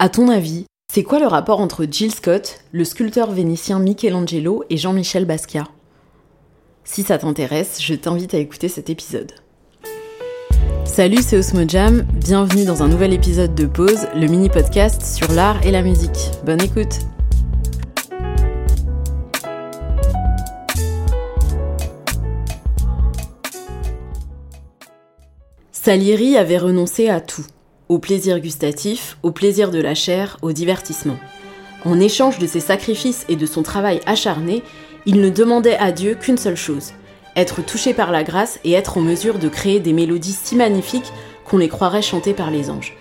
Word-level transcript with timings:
À 0.00 0.08
ton 0.08 0.28
avis, 0.28 0.64
c'est 0.92 1.02
quoi 1.02 1.18
le 1.18 1.26
rapport 1.26 1.58
entre 1.58 1.84
Jill 1.90 2.14
Scott, 2.14 2.60
le 2.70 2.84
sculpteur 2.84 3.32
vénitien 3.32 3.80
Michelangelo 3.80 4.62
et 4.70 4.76
Jean-Michel 4.76 5.24
Basquiat? 5.24 5.66
Si 6.84 7.02
ça 7.02 7.18
t'intéresse, 7.18 7.82
je 7.82 7.94
t'invite 7.94 8.32
à 8.32 8.38
écouter 8.38 8.68
cet 8.68 8.90
épisode. 8.90 9.32
Salut, 10.84 11.20
c'est 11.20 11.36
Osmo 11.36 11.66
Jam, 11.66 12.06
bienvenue 12.14 12.64
dans 12.64 12.84
un 12.84 12.88
nouvel 12.88 13.12
épisode 13.12 13.56
de 13.56 13.66
Pause, 13.66 14.06
le 14.14 14.28
mini-podcast 14.28 15.02
sur 15.02 15.32
l'art 15.32 15.66
et 15.66 15.72
la 15.72 15.82
musique. 15.82 16.30
Bonne 16.46 16.62
écoute 16.62 17.00
Salieri 25.72 26.36
avait 26.36 26.58
renoncé 26.58 27.08
à 27.08 27.20
tout 27.20 27.46
au 27.88 27.98
plaisir 27.98 28.38
gustatif, 28.40 29.16
au 29.22 29.30
plaisir 29.30 29.70
de 29.70 29.80
la 29.80 29.94
chair, 29.94 30.36
au 30.42 30.52
divertissement. 30.52 31.18
En 31.84 32.00
échange 32.00 32.38
de 32.38 32.46
ses 32.46 32.60
sacrifices 32.60 33.24
et 33.28 33.36
de 33.36 33.46
son 33.46 33.62
travail 33.62 34.00
acharné, 34.06 34.62
il 35.06 35.20
ne 35.20 35.30
demandait 35.30 35.76
à 35.76 35.92
Dieu 35.92 36.14
qu'une 36.14 36.38
seule 36.38 36.56
chose, 36.56 36.92
être 37.36 37.64
touché 37.64 37.94
par 37.94 38.10
la 38.10 38.24
grâce 38.24 38.58
et 38.64 38.72
être 38.72 38.98
en 38.98 39.00
mesure 39.00 39.38
de 39.38 39.48
créer 39.48 39.80
des 39.80 39.92
mélodies 39.92 40.36
si 40.40 40.56
magnifiques 40.56 41.12
qu'on 41.44 41.58
les 41.58 41.68
croirait 41.68 42.02
chantées 42.02 42.34
par 42.34 42.50
les 42.50 42.68
anges. 42.68 42.96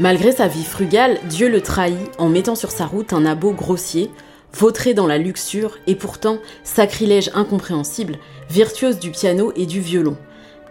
Malgré 0.00 0.32
sa 0.32 0.48
vie 0.48 0.64
frugale, 0.64 1.20
Dieu 1.28 1.48
le 1.48 1.60
trahit 1.60 2.10
en 2.18 2.28
mettant 2.28 2.56
sur 2.56 2.72
sa 2.72 2.86
route 2.86 3.12
un 3.12 3.24
abo 3.24 3.52
grossier, 3.52 4.10
vautré 4.52 4.92
dans 4.92 5.06
la 5.06 5.18
luxure 5.18 5.78
et 5.86 5.94
pourtant 5.94 6.38
sacrilège 6.64 7.30
incompréhensible, 7.34 8.18
virtuose 8.50 8.98
du 8.98 9.10
piano 9.10 9.52
et 9.54 9.66
du 9.66 9.80
violon, 9.80 10.16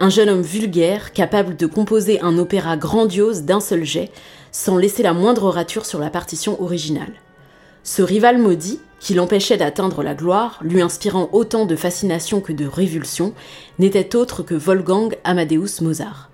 un 0.04 0.10
jeune 0.10 0.28
homme 0.28 0.42
vulgaire, 0.42 1.14
capable 1.14 1.56
de 1.56 1.64
composer 1.64 2.20
un 2.20 2.36
opéra 2.36 2.76
grandiose 2.76 3.44
d'un 3.44 3.60
seul 3.60 3.84
jet, 3.84 4.10
sans 4.52 4.76
laisser 4.76 5.02
la 5.02 5.14
moindre 5.14 5.48
rature 5.48 5.86
sur 5.86 5.98
la 5.98 6.10
partition 6.10 6.60
originale. 6.62 7.14
Ce 7.84 8.02
rival 8.02 8.36
maudit, 8.36 8.80
qui 9.00 9.14
l'empêchait 9.14 9.56
d'atteindre 9.56 10.02
la 10.02 10.14
gloire, 10.14 10.58
lui 10.60 10.82
inspirant 10.82 11.30
autant 11.32 11.64
de 11.64 11.74
fascination 11.74 12.42
que 12.42 12.52
de 12.52 12.66
révulsion, 12.66 13.32
n'était 13.78 14.14
autre 14.14 14.42
que 14.42 14.54
Wolfgang 14.54 15.16
Amadeus 15.24 15.80
Mozart. 15.80 16.28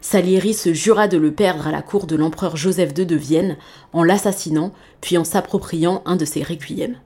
Salieri 0.00 0.52
se 0.52 0.74
jura 0.74 1.06
de 1.06 1.16
le 1.16 1.30
perdre 1.30 1.68
à 1.68 1.70
la 1.70 1.82
cour 1.82 2.08
de 2.08 2.16
l'empereur 2.16 2.56
Joseph 2.56 2.90
II 2.98 3.06
de 3.06 3.14
Vienne, 3.14 3.56
en 3.92 4.02
l'assassinant, 4.02 4.72
puis 5.00 5.16
en 5.16 5.22
s'appropriant 5.22 6.02
un 6.06 6.16
de 6.16 6.24
ses 6.24 6.42
requiems. 6.42 6.96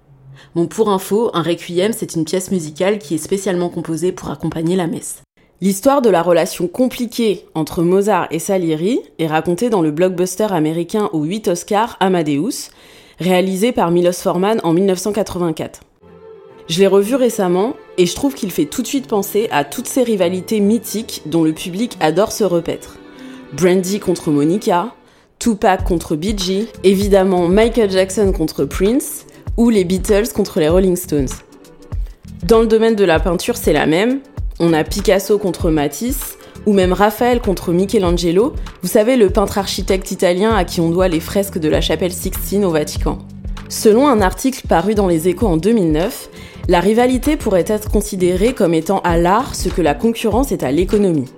Bon, 0.54 0.66
pour 0.66 0.88
info, 0.88 1.30
un 1.34 1.42
requiem, 1.42 1.92
c'est 1.92 2.14
une 2.14 2.24
pièce 2.24 2.50
musicale 2.50 2.98
qui 2.98 3.16
est 3.16 3.18
spécialement 3.18 3.68
composée 3.68 4.12
pour 4.12 4.30
accompagner 4.30 4.76
la 4.76 4.86
messe. 4.86 5.22
L'histoire 5.62 6.02
de 6.02 6.10
la 6.10 6.20
relation 6.20 6.68
compliquée 6.68 7.46
entre 7.54 7.82
Mozart 7.82 8.28
et 8.30 8.38
Salieri 8.38 9.00
est 9.18 9.26
racontée 9.26 9.70
dans 9.70 9.80
le 9.80 9.90
blockbuster 9.90 10.48
américain 10.50 11.08
aux 11.14 11.22
8 11.22 11.48
Oscars 11.48 11.96
Amadeus, 11.98 12.68
réalisé 13.18 13.72
par 13.72 13.90
Milos 13.90 14.12
Forman 14.12 14.60
en 14.64 14.74
1984. 14.74 15.80
Je 16.68 16.78
l'ai 16.78 16.86
revu 16.86 17.14
récemment 17.14 17.72
et 17.96 18.04
je 18.04 18.14
trouve 18.14 18.34
qu'il 18.34 18.50
fait 18.50 18.66
tout 18.66 18.82
de 18.82 18.86
suite 18.86 19.06
penser 19.06 19.48
à 19.50 19.64
toutes 19.64 19.86
ces 19.86 20.02
rivalités 20.02 20.60
mythiques 20.60 21.22
dont 21.24 21.42
le 21.42 21.54
public 21.54 21.96
adore 22.00 22.32
se 22.32 22.44
repaître. 22.44 22.98
Brandy 23.54 23.98
contre 23.98 24.30
Monica, 24.30 24.92
Tupac 25.38 25.84
contre 25.84 26.16
Bee 26.16 26.36
Gees, 26.36 26.68
évidemment 26.84 27.48
Michael 27.48 27.90
Jackson 27.90 28.30
contre 28.36 28.66
Prince 28.66 29.24
ou 29.56 29.70
les 29.70 29.84
Beatles 29.84 30.28
contre 30.34 30.60
les 30.60 30.68
Rolling 30.68 30.96
Stones. 30.96 31.28
Dans 32.42 32.60
le 32.60 32.66
domaine 32.66 32.94
de 32.94 33.04
la 33.04 33.20
peinture, 33.20 33.56
c'est 33.56 33.72
la 33.72 33.86
même, 33.86 34.20
on 34.58 34.72
a 34.72 34.84
Picasso 34.84 35.38
contre 35.38 35.70
Matisse, 35.70 36.38
ou 36.64 36.72
même 36.72 36.92
Raphaël 36.92 37.40
contre 37.40 37.72
Michelangelo, 37.72 38.54
vous 38.82 38.88
savez, 38.88 39.16
le 39.16 39.30
peintre 39.30 39.58
architecte 39.58 40.10
italien 40.10 40.54
à 40.54 40.64
qui 40.64 40.80
on 40.80 40.90
doit 40.90 41.08
les 41.08 41.20
fresques 41.20 41.58
de 41.58 41.68
la 41.68 41.80
chapelle 41.80 42.12
Sixtine 42.12 42.64
au 42.64 42.70
Vatican. 42.70 43.18
Selon 43.68 44.08
un 44.08 44.20
article 44.20 44.66
paru 44.66 44.94
dans 44.94 45.08
les 45.08 45.28
échos 45.28 45.46
en 45.46 45.56
2009, 45.56 46.30
la 46.68 46.80
rivalité 46.80 47.36
pourrait 47.36 47.64
être 47.66 47.90
considérée 47.90 48.52
comme 48.52 48.74
étant 48.74 49.00
à 49.00 49.18
l'art 49.18 49.54
ce 49.54 49.68
que 49.68 49.82
la 49.82 49.94
concurrence 49.94 50.52
est 50.52 50.62
à 50.62 50.72
l'économie. 50.72 51.30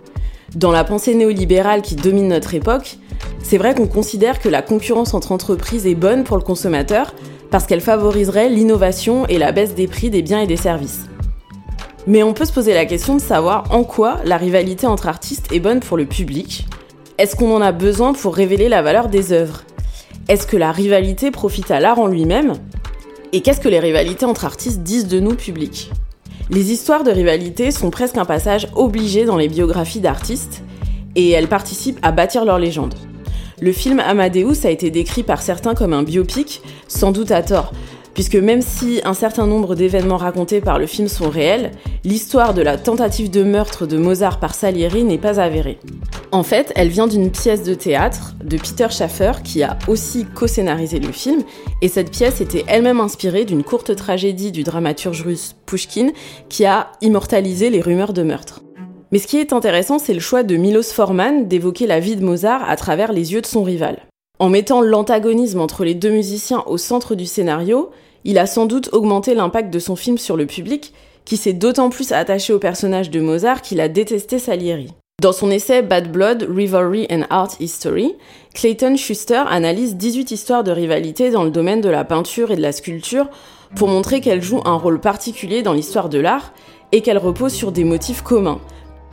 Dans 0.55 0.73
la 0.73 0.85
pensée 0.85 1.15
néolibérale 1.15 1.83
qui 1.83 1.97
domine 1.97 2.29
notre 2.29 2.55
époque, 2.55 2.99
c'est 3.43 3.59
vrai 3.59 3.75
qu'on 3.75 3.87
considère 3.87 4.41
que 4.41 4.49
la 4.49 4.63
concurrence 4.63 5.13
entre 5.13 5.33
entreprises 5.33 5.87
est 5.87 5.95
bonne 5.95 6.25
pour 6.25 6.37
le 6.37 6.43
consommateur 6.43 7.15
parce 7.51 7.67
qu'elle 7.67 7.81
favoriserait 7.81 8.49
l'innovation 8.49 9.27
et 9.27 9.39
la 9.39 9.53
baisse 9.53 9.75
des 9.75 9.89
prix 9.89 10.11
des 10.11 10.23
biens 10.23 10.41
et 10.41 10.47
des 10.47 10.57
services. 10.57 11.09
Mais 12.07 12.23
on 12.23 12.33
peut 12.33 12.45
se 12.45 12.53
poser 12.53 12.75
la 12.75 12.87
question 12.87 13.17
de 13.17 13.21
savoir 13.21 13.65
en 13.71 13.85
quoi 13.85 14.19
la 14.25 14.37
rivalité 14.37 14.87
entre 14.87 15.09
artistes 15.09 15.53
est 15.53 15.61
bonne 15.61 15.81
pour 15.81 15.97
le 15.97 16.07
public. 16.07 16.67
Est-ce 17.19 17.37
qu'on 17.37 17.55
en 17.55 17.61
a 17.61 17.73
besoin 17.73 18.13
pour 18.15 18.35
révéler 18.35 18.69
la 18.69 18.83
valeur 18.83 19.09
des 19.09 19.33
œuvres? 19.33 19.65
Est-ce 20.29 20.47
que 20.47 20.57
la 20.57 20.73
rivalité 20.73 21.31
profite 21.31 21.71
à 21.71 21.81
l'art 21.81 21.99
en 21.99 22.07
lui-même? 22.07 22.55
Et 23.33 23.41
qu'est-ce 23.41 23.61
que 23.61 23.69
les 23.69 23.81
rivalités 23.81 24.25
entre 24.25 24.45
artistes 24.45 24.83
disent 24.83 25.09
de 25.09 25.21
nous, 25.21 25.35
public? 25.35 25.91
Les 26.51 26.73
histoires 26.73 27.05
de 27.05 27.11
rivalité 27.11 27.71
sont 27.71 27.91
presque 27.91 28.17
un 28.17 28.25
passage 28.25 28.69
obligé 28.75 29.27
dans 29.27 29.37
les 29.37 29.49
biographies 29.49 30.01
d'artistes, 30.01 30.63
et 31.15 31.31
elles 31.31 31.49
participent 31.49 31.99
à 32.03 32.13
bâtir 32.13 32.45
leur 32.45 32.59
légende. 32.59 32.95
Le 33.61 33.73
film 33.73 34.01
Amadeus 34.01 34.65
a 34.65 34.71
été 34.71 34.91
décrit 34.91 35.25
par 35.25 35.43
certains 35.43 35.75
comme 35.75 35.93
un 35.93 36.05
biopic, 36.05 36.63
sans 36.87 37.11
doute 37.11 37.33
à 37.33 37.43
tort, 37.43 37.73
puisque 38.19 38.35
même 38.35 38.63
si 38.63 39.01
un 39.05 39.15
certain 39.15 39.47
nombre 39.47 39.77
d'événements 39.77 40.17
racontés 40.17 40.61
par 40.61 40.81
le 40.81 40.87
film 40.87 41.07
sont 41.07 41.31
réels, 41.31 41.71
l'histoire 42.03 42.53
de 42.53 42.63
la 42.63 42.77
tentative 42.77 43.31
de 43.31 43.45
meurtre 43.45 43.87
de 43.87 43.97
Mozart 43.97 44.41
par 44.41 44.57
Salieri 44.57 45.05
n'est 45.05 45.19
pas 45.19 45.39
avérée. 45.39 45.79
En 46.33 46.43
fait, 46.43 46.73
elle 46.75 46.89
vient 46.89 47.07
d'une 47.07 47.31
pièce 47.31 47.63
de 47.63 47.75
théâtre 47.75 48.35
de 48.43 48.57
Peter 48.57 48.89
Schaffer 48.91 49.35
qui 49.45 49.63
a 49.63 49.79
aussi 49.87 50.27
co-scénarisé 50.35 50.99
le 50.99 51.13
film, 51.13 51.45
et 51.81 51.87
cette 51.87 52.11
pièce 52.11 52.41
était 52.41 52.65
elle-même 52.67 52.99
inspirée 52.99 53.45
d'une 53.45 53.63
courte 53.63 53.95
tragédie 53.95 54.51
du 54.51 54.65
dramaturge 54.65 55.23
russe 55.23 55.55
Pushkin 55.65 56.09
qui 56.49 56.65
a 56.65 56.89
immortalisé 57.01 57.71
les 57.71 57.81
rumeurs 57.81 58.15
de 58.15 58.25
meurtre. 58.25 58.63
Mais 59.13 59.21
ce 59.21 59.29
qui 59.29 59.37
est 59.37 59.53
intéressant, 59.53 60.01
c'est 60.01 60.13
le 60.13 60.19
choix 60.19 60.43
de 60.43 60.57
Milos 60.57 60.93
Forman 60.93 61.47
d'évoquer 61.47 61.87
la 61.87 62.01
vie 62.01 62.17
de 62.17 62.25
Mozart 62.25 62.69
à 62.69 62.75
travers 62.75 63.13
les 63.13 63.33
yeux 63.33 63.43
de 63.43 63.47
son 63.47 63.63
rival. 63.63 64.09
En 64.41 64.49
mettant 64.49 64.81
l'antagonisme 64.81 65.61
entre 65.61 65.85
les 65.85 65.95
deux 65.95 66.11
musiciens 66.11 66.65
au 66.67 66.79
centre 66.79 67.15
du 67.15 67.27
scénario, 67.27 67.91
il 68.25 68.39
a 68.39 68.47
sans 68.47 68.67
doute 68.67 68.91
augmenté 68.93 69.35
l'impact 69.35 69.73
de 69.73 69.79
son 69.79 69.97
film 69.97 70.19
sur 70.19 70.37
le 70.37 70.47
public, 70.47 70.93
qui 71.25 71.37
s'est 71.37 71.53
d'autant 71.53 71.91
plus 71.91 72.13
attaché 72.13 72.53
au 72.53 72.59
personnage 72.59 73.11
de 73.11 73.21
Mozart 73.21 73.63
qu'il 73.63 73.81
a 73.81 73.89
détesté 73.89 74.39
Salieri. 74.39 74.93
Dans 75.21 75.33
son 75.33 75.51
essai 75.51 75.83
Bad 75.83 76.13
Blood, 76.13 76.47
Rivalry 76.49 77.09
and 77.11 77.25
Art 77.29 77.51
History, 77.59 78.15
Clayton 78.55 78.97
Schuster 78.97 79.43
analyse 79.49 79.97
18 79.97 80.31
histoires 80.31 80.63
de 80.63 80.71
rivalité 80.71 81.31
dans 81.31 81.43
le 81.43 81.51
domaine 81.51 81.81
de 81.81 81.89
la 81.89 82.05
peinture 82.05 82.53
et 82.53 82.57
de 82.57 82.63
la 82.63 82.71
sculpture 82.73 83.29
pour 83.75 83.89
montrer 83.89 84.21
qu'elles 84.21 84.43
jouent 84.43 84.63
un 84.65 84.77
rôle 84.77 85.01
particulier 85.01 85.63
dans 85.63 85.73
l'histoire 85.73 86.09
de 86.09 86.21
l'art 86.21 86.53
et 86.93 87.03
qu'elles 87.03 87.19
reposent 87.19 87.53
sur 87.53 87.73
des 87.73 87.85
motifs 87.85 88.23
communs, 88.23 88.61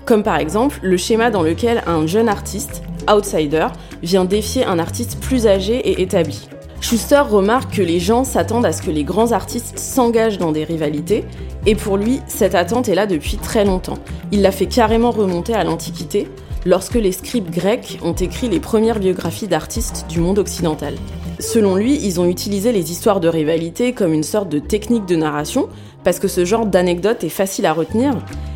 comme 0.06 0.22
par 0.24 0.38
exemple 0.38 0.80
le 0.84 0.96
schéma 0.96 1.32
dans 1.32 1.42
lequel 1.42 1.84
un 1.88 2.06
jeune 2.06 2.30
artiste, 2.30 2.84
outsider, 3.12 3.68
vient 4.04 4.26
défier 4.26 4.64
un 4.64 4.78
artiste 4.78 5.20
plus 5.20 5.48
âgé 5.48 5.76
et 5.78 6.04
établi. 6.04 6.48
Schuster 6.88 7.23
remarque 7.28 7.78
que 7.78 7.81
les 7.81 8.00
gens 8.00 8.23
s'attendent 8.23 8.68
à 8.68 8.72
ce 8.72 8.84
que 8.84 8.91
les 8.91 9.03
grands 9.03 9.31
artistes 9.31 9.79
s'engagent 9.79 10.38
dans 10.38 10.51
des 10.51 10.63
rivalités, 10.63 11.23
et 11.66 11.73
pour 11.73 11.97
lui, 11.97 12.19
cette 12.28 12.53
attente 12.53 12.90
est 12.90 12.94
là 12.94 13.07
depuis 13.07 13.38
très 13.38 13.66
longtemps. 13.66 13.97
Il 14.31 14.44
l'a 14.44 14.51
fait 14.51 14.68
carrément 14.68 15.09
remonter 15.09 15.56
à 15.56 15.63
l'Antiquité, 15.63 16.28
lorsque 16.63 16.94
les 16.94 17.12
scribes 17.12 17.50
grecs 17.50 17.97
ont 18.03 18.13
écrit 18.13 18.50
les 18.50 18.59
premières 18.59 19.00
biographies 19.00 19.47
d'artistes 19.47 20.06
du 20.09 20.19
monde 20.19 20.38
occidental. 20.38 20.94
Selon 21.40 21.75
lui, 21.75 22.00
ils 22.06 22.19
ont 22.19 22.28
utilisé 22.28 22.72
les 22.72 22.91
histoires 22.91 23.19
de 23.19 23.29
rivalité 23.29 23.94
comme 23.94 24.13
une 24.13 24.22
sorte 24.22 24.50
de 24.50 24.59
technique 24.59 25.07
de 25.07 25.16
narration, 25.16 25.69
parce 26.03 26.19
que 26.19 26.28
ce 26.28 26.45
genre 26.45 26.68
d'anecdote 26.68 27.24
est 27.24 27.29
facile 27.29 27.66
à 27.66 27.74
retenir, 27.74 28.13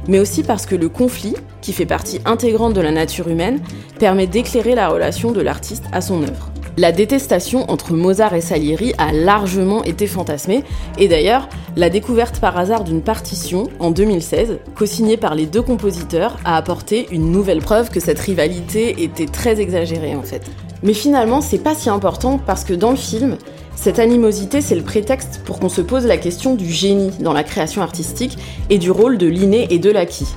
mais 0.08 0.20
aussi 0.20 0.44
parce 0.44 0.68
que 0.68 0.76
le 0.76 0.90
conflit, 0.90 1.34
qui 1.64 1.74
fait 1.74 1.88
partie 1.88 2.20
intégrante 2.26 2.76
de 2.76 2.82
la 2.82 2.92
nature 2.92 3.28
humaine, 3.28 3.60
permet 3.98 4.28
d'éclairer 4.28 4.76
la 4.76 4.90
relation 4.90 5.32
de 5.32 5.42
l'artiste 5.42 5.86
à 5.92 6.02
son 6.02 6.22
œuvre. 6.22 6.52
La 6.80 6.94
détestation 6.94 7.70
entre 7.70 7.92
Mozart 7.92 8.36
et 8.36 8.40
Salieri 8.40 8.94
a 8.98 9.12
largement 9.12 9.84
été 9.84 10.08
fantasmée, 10.08 10.64
et 10.98 11.10
d'ailleurs, 11.10 11.50
la 11.76 11.90
découverte 11.90 12.40
par 12.40 12.58
hasard 12.58 12.86
d'une 12.86 13.02
partition 13.02 13.66
en 13.80 13.92
2016, 13.92 14.60
co-signée 14.76 15.18
par 15.18 15.36
les 15.36 15.46
deux 15.46 15.62
compositeurs, 15.62 16.38
a 16.46 16.56
apporté 16.56 17.10
une 17.12 17.34
nouvelle 17.34 17.60
preuve 17.60 17.90
que 17.90 18.00
cette 18.00 18.20
rivalité 18.20 19.04
était 19.04 19.26
très 19.26 19.60
exagérée 19.60 20.16
en 20.16 20.24
fait. 20.24 20.44
Mais 20.82 20.94
finalement, 20.94 21.42
c'est 21.42 21.58
pas 21.58 21.76
si 21.76 21.90
important 21.90 22.40
parce 22.40 22.64
que 22.64 22.74
dans 22.74 22.92
le 22.92 22.96
film, 22.96 23.36
cette 23.76 24.00
animosité, 24.00 24.62
c'est 24.62 24.76
le 24.76 24.82
prétexte 24.82 25.42
pour 25.44 25.60
qu'on 25.60 25.68
se 25.68 25.82
pose 25.82 26.06
la 26.06 26.16
question 26.16 26.56
du 26.56 26.72
génie 26.72 27.12
dans 27.20 27.34
la 27.34 27.44
création 27.44 27.82
artistique 27.82 28.38
et 28.70 28.78
du 28.78 28.90
rôle 28.90 29.18
de 29.18 29.28
l'inné 29.28 29.68
et 29.70 29.80
de 29.80 29.92
l'acquis. 29.92 30.30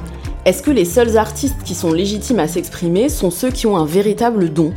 Est-ce 0.45 0.65
que 0.65 0.73
les 0.73 0.87
seuls 0.87 1.19
artistes 1.19 1.63
qui 1.65 1.77
sont 1.77 1.93
légitimes 1.93 2.41
à 2.41 2.49
s'exprimer 2.49 3.09
sont 3.11 3.31
ceux 3.31 3.53
qui 3.53 3.69
ont 3.69 3.77
un 3.77 3.87
véritable 3.87 4.53
don? 4.53 4.73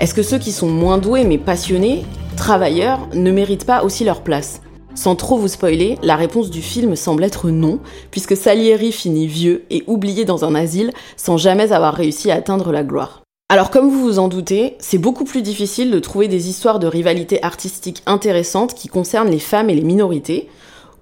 Est-ce 0.00 0.14
que 0.14 0.22
ceux 0.22 0.38
qui 0.38 0.50
sont 0.50 0.70
moins 0.70 0.96
doués 0.96 1.24
mais 1.24 1.36
passionnés, 1.36 2.06
travailleurs, 2.34 3.06
ne 3.12 3.30
méritent 3.30 3.66
pas 3.66 3.84
aussi 3.84 4.02
leur 4.02 4.22
place? 4.22 4.62
Sans 4.94 5.14
trop 5.14 5.36
vous 5.36 5.46
spoiler, 5.46 5.98
la 6.02 6.16
réponse 6.16 6.48
du 6.48 6.62
film 6.62 6.96
semble 6.96 7.22
être 7.22 7.50
non, 7.50 7.80
puisque 8.10 8.34
Salieri 8.34 8.92
finit 8.92 9.26
vieux 9.26 9.66
et 9.68 9.84
oublié 9.86 10.24
dans 10.24 10.46
un 10.46 10.54
asile 10.54 10.92
sans 11.18 11.36
jamais 11.36 11.72
avoir 11.72 11.92
réussi 11.92 12.30
à 12.30 12.36
atteindre 12.36 12.72
la 12.72 12.82
gloire. 12.82 13.20
Alors 13.50 13.70
comme 13.70 13.90
vous 13.90 14.00
vous 14.00 14.18
en 14.18 14.28
doutez, 14.28 14.76
c'est 14.78 14.96
beaucoup 14.96 15.24
plus 15.24 15.42
difficile 15.42 15.90
de 15.90 15.98
trouver 15.98 16.28
des 16.28 16.48
histoires 16.48 16.78
de 16.78 16.86
rivalité 16.86 17.42
artistique 17.44 18.02
intéressantes 18.06 18.74
qui 18.74 18.88
concernent 18.88 19.30
les 19.30 19.38
femmes 19.38 19.68
et 19.68 19.74
les 19.74 19.84
minorités, 19.84 20.48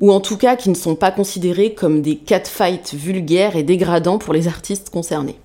ou 0.01 0.11
en 0.11 0.19
tout 0.19 0.37
cas 0.37 0.57
qui 0.57 0.71
ne 0.71 0.75
sont 0.75 0.97
pas 0.97 1.13
considérées 1.13 1.73
comme 1.73 2.03
des 2.03 2.17
catfights 2.17 2.95
vulgaires 2.95 3.55
et 3.55 3.63
dégradants 3.63 4.19
pour 4.19 4.35
les 4.35 4.49
artistes 4.49 4.91
concernés. 4.91 5.39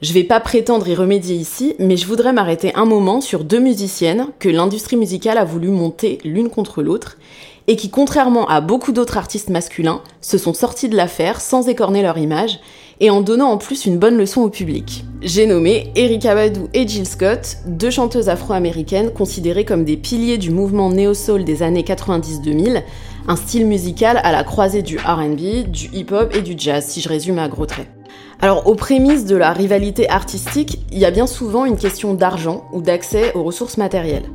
Je 0.00 0.12
vais 0.12 0.22
pas 0.22 0.38
prétendre 0.38 0.86
y 0.86 0.94
remédier 0.94 1.34
ici, 1.34 1.74
mais 1.80 1.96
je 1.96 2.06
voudrais 2.06 2.32
m'arrêter 2.32 2.72
un 2.76 2.84
moment 2.84 3.20
sur 3.20 3.42
deux 3.42 3.58
musiciennes 3.58 4.28
que 4.38 4.48
l'industrie 4.48 4.96
musicale 4.96 5.38
a 5.38 5.44
voulu 5.44 5.70
monter 5.70 6.18
l'une 6.22 6.50
contre 6.50 6.84
l'autre, 6.84 7.18
et 7.66 7.74
qui, 7.74 7.90
contrairement 7.90 8.46
à 8.46 8.60
beaucoup 8.60 8.92
d'autres 8.92 9.16
artistes 9.16 9.48
masculins, 9.48 10.00
se 10.20 10.38
sont 10.38 10.54
sortis 10.54 10.88
de 10.88 10.96
l'affaire 10.96 11.40
sans 11.40 11.68
écorner 11.68 12.02
leur 12.02 12.16
image, 12.16 12.60
et 13.00 13.10
en 13.10 13.22
donnant 13.22 13.50
en 13.50 13.58
plus 13.58 13.86
une 13.86 13.98
bonne 13.98 14.16
leçon 14.16 14.42
au 14.42 14.50
public. 14.50 15.04
J'ai 15.20 15.46
nommé 15.46 15.90
Erika 15.96 16.32
Badu 16.32 16.60
et 16.74 16.86
Jill 16.86 17.04
Scott, 17.04 17.56
deux 17.66 17.90
chanteuses 17.90 18.28
afro-américaines 18.28 19.10
considérées 19.10 19.64
comme 19.64 19.84
des 19.84 19.96
piliers 19.96 20.38
du 20.38 20.50
mouvement 20.50 20.90
néo-soul 20.90 21.42
des 21.42 21.64
années 21.64 21.82
90-2000, 21.82 22.84
un 23.26 23.36
style 23.36 23.66
musical 23.66 24.20
à 24.22 24.30
la 24.30 24.44
croisée 24.44 24.82
du 24.82 24.96
RB, 24.96 25.68
du 25.68 25.88
hip-hop 25.92 26.36
et 26.36 26.42
du 26.42 26.54
jazz, 26.56 26.84
si 26.86 27.00
je 27.00 27.08
résume 27.08 27.40
à 27.40 27.48
gros 27.48 27.66
traits. 27.66 27.97
Alors, 28.40 28.68
aux 28.68 28.76
prémices 28.76 29.24
de 29.24 29.34
la 29.34 29.52
rivalité 29.52 30.08
artistique, 30.08 30.78
il 30.92 30.98
y 30.98 31.04
a 31.04 31.10
bien 31.10 31.26
souvent 31.26 31.64
une 31.64 31.76
question 31.76 32.14
d'argent 32.14 32.68
ou 32.72 32.80
d'accès 32.80 33.32
aux 33.34 33.42
ressources 33.42 33.78
matérielles. 33.78 34.30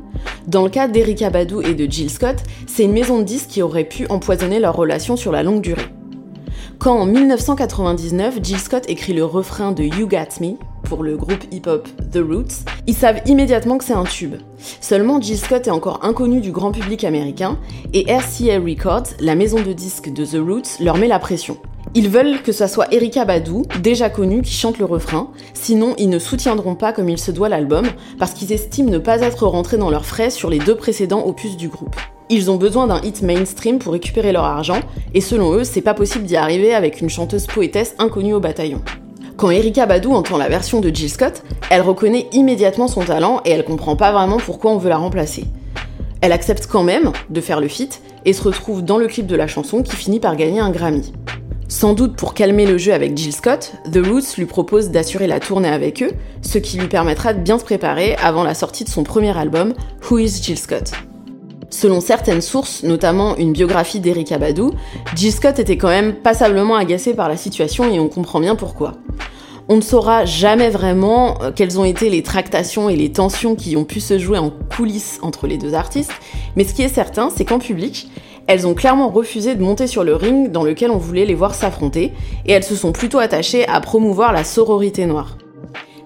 Dans 0.46 0.62
le 0.62 0.68
cas 0.68 0.88
d'Erika 0.88 1.30
Badu 1.30 1.64
et 1.64 1.72
de 1.72 1.90
Jill 1.90 2.10
Scott, 2.10 2.36
c'est 2.66 2.84
une 2.84 2.92
maison 2.92 3.18
de 3.18 3.22
disques 3.22 3.48
qui 3.48 3.62
aurait 3.62 3.84
pu 3.84 4.06
empoisonner 4.08 4.60
leur 4.60 4.76
relation 4.76 5.16
sur 5.16 5.32
la 5.32 5.42
longue 5.42 5.62
durée. 5.62 5.86
Quand 6.78 6.98
en 6.98 7.06
1999, 7.06 8.40
Jill 8.42 8.58
Scott 8.58 8.84
écrit 8.88 9.14
le 9.14 9.24
refrain 9.24 9.72
de 9.72 9.84
You 9.84 10.06
Got 10.06 10.42
Me 10.42 10.56
pour 10.84 11.02
le 11.02 11.16
groupe 11.16 11.44
hip-hop 11.50 11.88
The 12.12 12.18
Roots, 12.18 12.64
ils 12.86 12.94
savent 12.94 13.20
immédiatement 13.26 13.78
que 13.78 13.84
c'est 13.84 13.92
un 13.94 14.04
tube. 14.04 14.36
Seulement, 14.80 15.20
Jill 15.20 15.38
Scott 15.38 15.66
est 15.66 15.70
encore 15.70 16.04
inconnu 16.04 16.40
du 16.40 16.52
grand 16.52 16.70
public 16.70 17.04
américain 17.04 17.58
et 17.92 18.04
RCA 18.08 18.60
Records, 18.60 19.08
la 19.20 19.34
maison 19.34 19.60
de 19.60 19.72
disques 19.72 20.12
de 20.12 20.24
The 20.24 20.38
Roots, 20.46 20.80
leur 20.80 20.96
met 20.96 21.08
la 21.08 21.18
pression. 21.18 21.56
Ils 21.96 22.08
veulent 22.08 22.42
que 22.42 22.52
ce 22.52 22.66
soit 22.66 22.92
Erika 22.92 23.24
Badu, 23.24 23.62
déjà 23.82 24.10
connue, 24.10 24.42
qui 24.42 24.52
chante 24.52 24.78
le 24.78 24.84
refrain, 24.84 25.30
sinon 25.52 25.94
ils 25.96 26.08
ne 26.08 26.18
soutiendront 26.18 26.74
pas 26.74 26.92
comme 26.92 27.08
il 27.08 27.18
se 27.18 27.30
doit 27.30 27.48
l'album, 27.48 27.86
parce 28.18 28.32
qu'ils 28.32 28.52
estiment 28.52 28.90
ne 28.90 28.98
pas 28.98 29.20
être 29.20 29.46
rentrés 29.46 29.76
dans 29.76 29.90
leurs 29.90 30.06
frais 30.06 30.30
sur 30.30 30.50
les 30.50 30.58
deux 30.58 30.76
précédents 30.76 31.24
opus 31.24 31.56
du 31.56 31.68
groupe. 31.68 31.96
Ils 32.30 32.50
ont 32.50 32.56
besoin 32.56 32.86
d'un 32.86 33.00
hit 33.02 33.22
mainstream 33.22 33.78
pour 33.78 33.92
récupérer 33.92 34.32
leur 34.32 34.44
argent, 34.44 34.80
et 35.12 35.20
selon 35.20 35.52
eux, 35.52 35.64
c'est 35.64 35.82
pas 35.82 35.94
possible 35.94 36.24
d'y 36.24 36.36
arriver 36.36 36.74
avec 36.74 37.00
une 37.00 37.10
chanteuse 37.10 37.46
poétesse 37.46 37.94
inconnue 37.98 38.34
au 38.34 38.40
bataillon. 38.40 38.80
Quand 39.36 39.50
Erika 39.50 39.84
Badu 39.84 40.08
entend 40.08 40.36
la 40.36 40.48
version 40.48 40.80
de 40.80 40.94
Jill 40.94 41.10
Scott, 41.10 41.42
elle 41.68 41.82
reconnaît 41.82 42.28
immédiatement 42.32 42.86
son 42.86 43.04
talent 43.04 43.40
et 43.44 43.50
elle 43.50 43.64
comprend 43.64 43.96
pas 43.96 44.12
vraiment 44.12 44.36
pourquoi 44.36 44.70
on 44.70 44.78
veut 44.78 44.88
la 44.88 44.96
remplacer. 44.96 45.44
Elle 46.20 46.30
accepte 46.30 46.68
quand 46.68 46.84
même 46.84 47.10
de 47.30 47.40
faire 47.40 47.60
le 47.60 47.66
feat 47.66 48.00
et 48.24 48.32
se 48.32 48.42
retrouve 48.42 48.84
dans 48.84 48.96
le 48.96 49.08
clip 49.08 49.26
de 49.26 49.34
la 49.34 49.48
chanson 49.48 49.82
qui 49.82 49.96
finit 49.96 50.20
par 50.20 50.36
gagner 50.36 50.60
un 50.60 50.70
Grammy. 50.70 51.12
Sans 51.68 51.94
doute 51.94 52.14
pour 52.14 52.34
calmer 52.34 52.64
le 52.64 52.78
jeu 52.78 52.92
avec 52.92 53.16
Jill 53.16 53.32
Scott, 53.32 53.72
The 53.90 54.06
Roots 54.06 54.36
lui 54.38 54.46
propose 54.46 54.90
d'assurer 54.90 55.26
la 55.26 55.40
tournée 55.40 55.68
avec 55.68 56.02
eux, 56.02 56.12
ce 56.40 56.58
qui 56.58 56.78
lui 56.78 56.86
permettra 56.86 57.34
de 57.34 57.40
bien 57.40 57.58
se 57.58 57.64
préparer 57.64 58.14
avant 58.22 58.44
la 58.44 58.54
sortie 58.54 58.84
de 58.84 58.88
son 58.88 59.02
premier 59.02 59.36
album, 59.36 59.74
Who 60.08 60.18
is 60.18 60.40
Jill 60.42 60.58
Scott? 60.58 60.92
Selon 61.74 62.00
certaines 62.00 62.40
sources, 62.40 62.84
notamment 62.84 63.36
une 63.36 63.50
biographie 63.50 63.98
d'Erika 63.98 64.38
Badu, 64.38 64.70
Jill 65.16 65.32
Scott 65.32 65.58
était 65.58 65.76
quand 65.76 65.88
même 65.88 66.14
passablement 66.14 66.76
agacée 66.76 67.14
par 67.14 67.28
la 67.28 67.36
situation 67.36 67.92
et 67.92 67.98
on 67.98 68.08
comprend 68.08 68.38
bien 68.38 68.54
pourquoi. 68.54 68.92
On 69.68 69.74
ne 69.74 69.80
saura 69.80 70.24
jamais 70.24 70.70
vraiment 70.70 71.42
euh, 71.42 71.50
quelles 71.50 71.80
ont 71.80 71.84
été 71.84 72.10
les 72.10 72.22
tractations 72.22 72.88
et 72.88 72.94
les 72.94 73.10
tensions 73.10 73.56
qui 73.56 73.76
ont 73.76 73.84
pu 73.84 73.98
se 73.98 74.20
jouer 74.20 74.38
en 74.38 74.52
coulisses 74.76 75.18
entre 75.20 75.48
les 75.48 75.58
deux 75.58 75.74
artistes, 75.74 76.12
mais 76.54 76.62
ce 76.62 76.74
qui 76.74 76.82
est 76.82 76.88
certain, 76.88 77.28
c'est 77.34 77.44
qu'en 77.44 77.58
public, 77.58 78.08
elles 78.46 78.68
ont 78.68 78.74
clairement 78.74 79.08
refusé 79.08 79.56
de 79.56 79.62
monter 79.62 79.88
sur 79.88 80.04
le 80.04 80.14
ring 80.14 80.52
dans 80.52 80.62
lequel 80.62 80.92
on 80.92 80.98
voulait 80.98 81.26
les 81.26 81.34
voir 81.34 81.56
s'affronter, 81.56 82.12
et 82.46 82.52
elles 82.52 82.62
se 82.62 82.76
sont 82.76 82.92
plutôt 82.92 83.18
attachées 83.18 83.66
à 83.66 83.80
promouvoir 83.80 84.32
la 84.32 84.44
sororité 84.44 85.06
noire. 85.06 85.38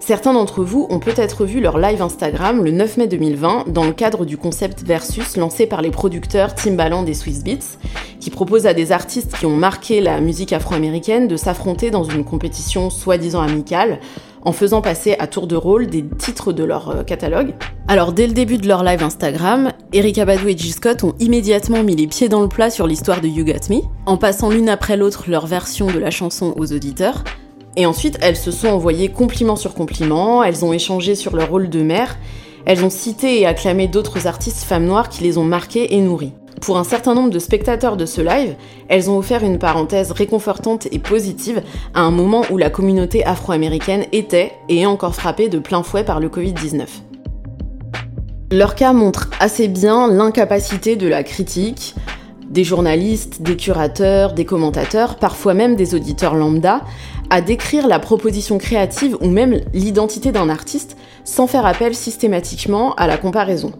Certains 0.08 0.32
d'entre 0.32 0.64
vous 0.64 0.86
ont 0.88 1.00
peut-être 1.00 1.44
vu 1.44 1.60
leur 1.60 1.76
live 1.76 2.00
Instagram 2.00 2.64
le 2.64 2.70
9 2.70 2.96
mai 2.96 3.08
2020 3.08 3.64
dans 3.68 3.84
le 3.84 3.92
cadre 3.92 4.24
du 4.24 4.38
concept 4.38 4.82
Versus 4.82 5.36
lancé 5.36 5.66
par 5.66 5.82
les 5.82 5.90
producteurs 5.90 6.54
Timbaland 6.54 7.04
et 7.04 7.12
Swiss 7.12 7.44
Beats, 7.44 7.76
qui 8.18 8.30
propose 8.30 8.66
à 8.66 8.72
des 8.72 8.90
artistes 8.90 9.36
qui 9.36 9.44
ont 9.44 9.54
marqué 9.54 10.00
la 10.00 10.22
musique 10.22 10.54
afro-américaine 10.54 11.28
de 11.28 11.36
s'affronter 11.36 11.90
dans 11.90 12.04
une 12.04 12.24
compétition 12.24 12.88
soi-disant 12.88 13.42
amicale 13.42 14.00
en 14.40 14.52
faisant 14.52 14.80
passer 14.80 15.14
à 15.18 15.26
tour 15.26 15.46
de 15.46 15.56
rôle 15.56 15.88
des 15.88 16.02
titres 16.16 16.54
de 16.54 16.64
leur 16.64 16.88
euh, 16.88 17.02
catalogue. 17.02 17.52
Alors 17.86 18.14
dès 18.14 18.26
le 18.26 18.32
début 18.32 18.56
de 18.56 18.66
leur 18.66 18.84
live 18.84 19.02
Instagram, 19.02 19.72
Erika 19.92 20.24
Badu 20.24 20.48
et 20.48 20.56
Jill 20.56 20.72
Scott 20.72 21.04
ont 21.04 21.12
immédiatement 21.20 21.82
mis 21.82 21.96
les 21.96 22.06
pieds 22.06 22.30
dans 22.30 22.40
le 22.40 22.48
plat 22.48 22.70
sur 22.70 22.86
l'histoire 22.86 23.20
de 23.20 23.28
You 23.28 23.44
Got 23.44 23.68
Me, 23.68 23.82
en 24.06 24.16
passant 24.16 24.48
l'une 24.48 24.70
après 24.70 24.96
l'autre 24.96 25.24
leur 25.28 25.46
version 25.46 25.88
de 25.88 25.98
la 25.98 26.10
chanson 26.10 26.54
aux 26.56 26.72
auditeurs, 26.72 27.24
et 27.78 27.86
ensuite, 27.86 28.18
elles 28.20 28.36
se 28.36 28.50
sont 28.50 28.66
envoyées 28.66 29.08
compliment 29.08 29.54
sur 29.54 29.72
compliment, 29.72 30.42
elles 30.42 30.64
ont 30.64 30.72
échangé 30.72 31.14
sur 31.14 31.36
leur 31.36 31.48
rôle 31.48 31.68
de 31.68 31.80
mère, 31.80 32.18
elles 32.66 32.84
ont 32.84 32.90
cité 32.90 33.40
et 33.40 33.46
acclamé 33.46 33.86
d'autres 33.86 34.26
artistes 34.26 34.64
femmes 34.64 34.84
noires 34.84 35.08
qui 35.08 35.22
les 35.22 35.38
ont 35.38 35.44
marquées 35.44 35.94
et 35.94 36.00
nourries. 36.00 36.32
Pour 36.60 36.76
un 36.76 36.82
certain 36.82 37.14
nombre 37.14 37.30
de 37.30 37.38
spectateurs 37.38 37.96
de 37.96 38.04
ce 38.04 38.20
live, 38.20 38.56
elles 38.88 39.08
ont 39.08 39.16
offert 39.16 39.44
une 39.44 39.60
parenthèse 39.60 40.10
réconfortante 40.10 40.88
et 40.90 40.98
positive 40.98 41.62
à 41.94 42.00
un 42.00 42.10
moment 42.10 42.42
où 42.50 42.56
la 42.56 42.68
communauté 42.68 43.24
afro-américaine 43.24 44.06
était 44.10 44.50
et 44.68 44.80
est 44.80 44.86
encore 44.86 45.14
frappée 45.14 45.48
de 45.48 45.60
plein 45.60 45.84
fouet 45.84 46.02
par 46.02 46.18
le 46.18 46.28
Covid-19. 46.28 46.84
Leur 48.50 48.74
cas 48.74 48.92
montre 48.92 49.30
assez 49.38 49.68
bien 49.68 50.08
l'incapacité 50.08 50.96
de 50.96 51.06
la 51.06 51.22
critique, 51.22 51.94
des 52.48 52.64
journalistes, 52.64 53.42
des 53.42 53.56
curateurs, 53.56 54.32
des 54.32 54.44
commentateurs, 54.44 55.16
parfois 55.16 55.54
même 55.54 55.76
des 55.76 55.94
auditeurs 55.94 56.34
lambda, 56.34 56.82
à 57.30 57.40
décrire 57.40 57.86
la 57.86 57.98
proposition 57.98 58.58
créative 58.58 59.16
ou 59.20 59.28
même 59.28 59.60
l'identité 59.74 60.32
d'un 60.32 60.48
artiste 60.48 60.96
sans 61.24 61.46
faire 61.46 61.66
appel 61.66 61.94
systématiquement 61.94 62.94
à 62.94 63.06
la 63.06 63.18
comparaison. 63.18 63.72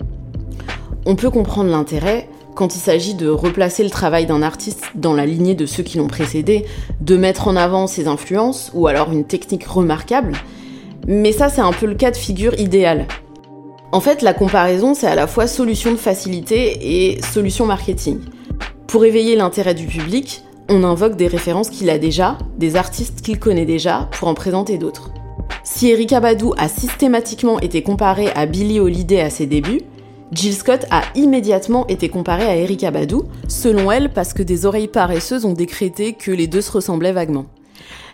On 1.07 1.17
peut 1.17 1.31
comprendre 1.31 1.71
l'intérêt 1.71 2.29
quand 2.55 2.75
il 2.75 2.81
s'agit 2.81 3.15
de 3.15 3.29
replacer 3.29 3.85
le 3.85 3.91
travail 3.91 4.27
d'un 4.27 4.43
artiste 4.43 4.91
dans 4.95 5.15
la 5.15 5.25
lignée 5.25 5.55
de 5.55 5.65
ceux 5.65 5.85
qui 5.85 5.97
l'ont 5.97 6.09
précédé, 6.09 6.67
de 7.01 7.17
mettre 7.17 7.49
en 7.49 7.57
avant 7.57 7.87
ses 7.87 8.09
influences 8.09 8.71
ou 8.75 8.89
alors 8.89 9.13
une 9.13 9.25
technique 9.25 9.65
remarquable, 9.65 10.33
mais 11.07 11.33
ça 11.33 11.49
c'est 11.49 11.61
un 11.61 11.73
peu 11.73 11.87
le 11.87 11.95
cas 11.95 12.11
de 12.11 12.17
figure 12.17 12.59
idéal. 12.59 13.07
En 13.93 14.01
fait, 14.01 14.21
la 14.21 14.35
comparaison, 14.35 14.93
c'est 14.93 15.07
à 15.07 15.15
la 15.15 15.27
fois 15.27 15.47
solution 15.47 15.93
de 15.93 15.97
facilité 15.97 17.13
et 17.15 17.23
solution 17.23 17.65
marketing. 17.65 18.19
Pour 18.89 19.05
éveiller 19.05 19.37
l'intérêt 19.37 19.75
du 19.75 19.87
public, 19.87 20.43
on 20.71 20.83
invoque 20.83 21.15
des 21.15 21.27
références 21.27 21.69
qu'il 21.69 21.91
a 21.91 21.99
déjà, 21.99 22.39
des 22.57 22.75
artistes 22.75 23.21
qu'il 23.21 23.39
connaît 23.39 23.67
déjà, 23.67 24.09
pour 24.13 24.29
en 24.29 24.35
présenter 24.35 24.79
d'autres. 24.79 25.11
Si 25.63 25.91
Erika 25.91 26.21
Badu 26.21 26.47
a 26.57 26.69
systématiquement 26.69 27.61
été 27.61 27.83
comparée 27.83 28.31
à 28.35 28.47
Billie 28.47 28.81
Holiday 28.81 29.21
à 29.21 29.29
ses 29.29 29.45
débuts, 29.45 29.83
Jill 30.33 30.55
Scott 30.55 30.87
a 30.91 31.03
immédiatement 31.15 31.87
été 31.89 32.09
comparée 32.09 32.47
à 32.47 32.57
Erika 32.57 32.91
Badu, 32.91 33.17
selon 33.47 33.93
elle 33.93 34.11
parce 34.11 34.33
que 34.33 34.43
des 34.43 34.65
oreilles 34.65 34.89
paresseuses 34.89 35.45
ont 35.45 35.53
décrété 35.53 36.15
que 36.15 36.31
les 36.31 36.47
deux 36.47 36.63
se 36.63 36.73
ressemblaient 36.73 37.13
vaguement. 37.13 37.45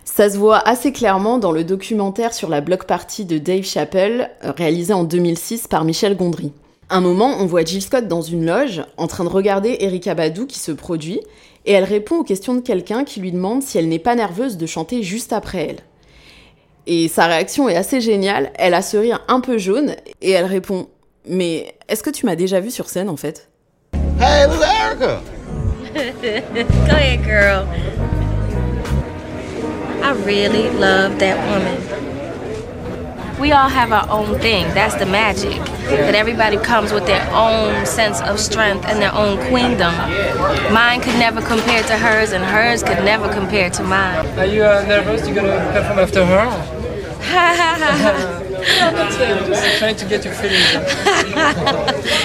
Ça 0.03 0.29
se 0.29 0.37
voit 0.37 0.59
assez 0.59 0.91
clairement 0.91 1.37
dans 1.37 1.53
le 1.53 1.63
documentaire 1.63 2.33
sur 2.33 2.49
la 2.49 2.59
block 2.59 2.85
party 2.85 3.23
de 3.23 3.37
Dave 3.37 3.63
Chappelle, 3.63 4.29
réalisé 4.41 4.91
en 4.91 5.05
2006 5.05 5.67
par 5.69 5.85
Michel 5.85 6.17
Gondry. 6.17 6.51
Un 6.89 7.01
moment, 7.01 7.37
on 7.39 7.47
voit 7.47 7.65
Jill 7.65 7.81
Scott 7.81 8.07
dans 8.07 8.21
une 8.21 8.45
loge, 8.45 8.83
en 8.97 9.07
train 9.07 9.23
de 9.23 9.29
regarder 9.29 9.77
Erika 9.79 10.13
Badu 10.13 10.45
qui 10.45 10.59
se 10.59 10.71
produit, 10.71 11.19
et 11.65 11.71
elle 11.71 11.83
répond 11.83 12.17
aux 12.17 12.23
questions 12.23 12.53
de 12.53 12.59
quelqu'un 12.59 13.03
qui 13.03 13.19
lui 13.19 13.31
demande 13.31 13.63
si 13.63 13.79
elle 13.79 13.89
n'est 13.89 13.97
pas 13.97 14.13
nerveuse 14.13 14.57
de 14.57 14.67
chanter 14.67 15.01
juste 15.01 15.33
après 15.33 15.69
elle. 15.69 15.79
Et 16.85 17.07
sa 17.07 17.25
réaction 17.25 17.67
est 17.67 17.75
assez 17.75 18.01
géniale, 18.01 18.51
elle 18.55 18.75
a 18.75 18.83
ce 18.83 18.97
rire 18.97 19.23
un 19.27 19.39
peu 19.39 19.57
jaune, 19.57 19.95
et 20.21 20.29
elle 20.29 20.45
répond 20.45 20.87
Mais 21.27 21.73
est-ce 21.89 22.03
que 22.03 22.11
tu 22.11 22.27
m'as 22.27 22.35
déjà 22.35 22.59
vu 22.59 22.69
sur 22.69 22.87
scène 22.87 23.09
en 23.09 23.17
fait? 23.17 23.49
Hey, 24.21 24.47
little 24.47 24.63
Erica! 24.63 25.21
Go 26.85 26.95
ahead, 26.95 27.23
girl. 27.23 27.65
I 30.03 30.11
really 30.23 30.69
love 30.77 31.17
that 31.17 31.37
woman. 31.49 32.04
We 33.39 33.51
all 33.51 33.69
have 33.69 33.91
our 33.91 34.09
own 34.09 34.39
thing. 34.39 34.65
That's 34.73 34.95
the 34.95 35.05
magic. 35.05 35.59
That 35.89 36.15
everybody 36.15 36.57
comes 36.57 36.91
with 36.91 37.05
their 37.05 37.27
own 37.33 37.85
sense 37.85 38.21
of 38.21 38.39
strength 38.39 38.85
and 38.85 39.01
their 39.01 39.13
own 39.13 39.37
queendom. 39.49 39.93
Mine 40.73 41.01
could 41.01 41.15
never 41.19 41.41
compare 41.41 41.83
to 41.83 41.97
hers, 41.97 42.31
and 42.31 42.43
hers 42.43 42.81
could 42.83 43.03
never 43.03 43.31
compare 43.31 43.69
to 43.71 43.83
mine. 43.83 44.25
Are 44.37 44.45
you 44.45 44.63
uh, 44.63 44.85
nervous? 44.87 45.27
You're 45.27 45.35
gonna 45.35 45.71
perform 45.73 45.99
after 45.99 46.25
her? 46.25 46.45
no, 47.25 48.91
that's 48.91 49.17
just 49.17 49.77
trying 49.79 49.95
to 49.95 50.05
get 50.05 50.23
your 50.23 50.33
feelings. 50.33 50.73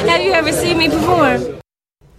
have 0.09 0.21
you 0.21 0.33
ever 0.33 0.53
seen 0.53 0.79
me 0.79 0.89
perform? 0.89 1.61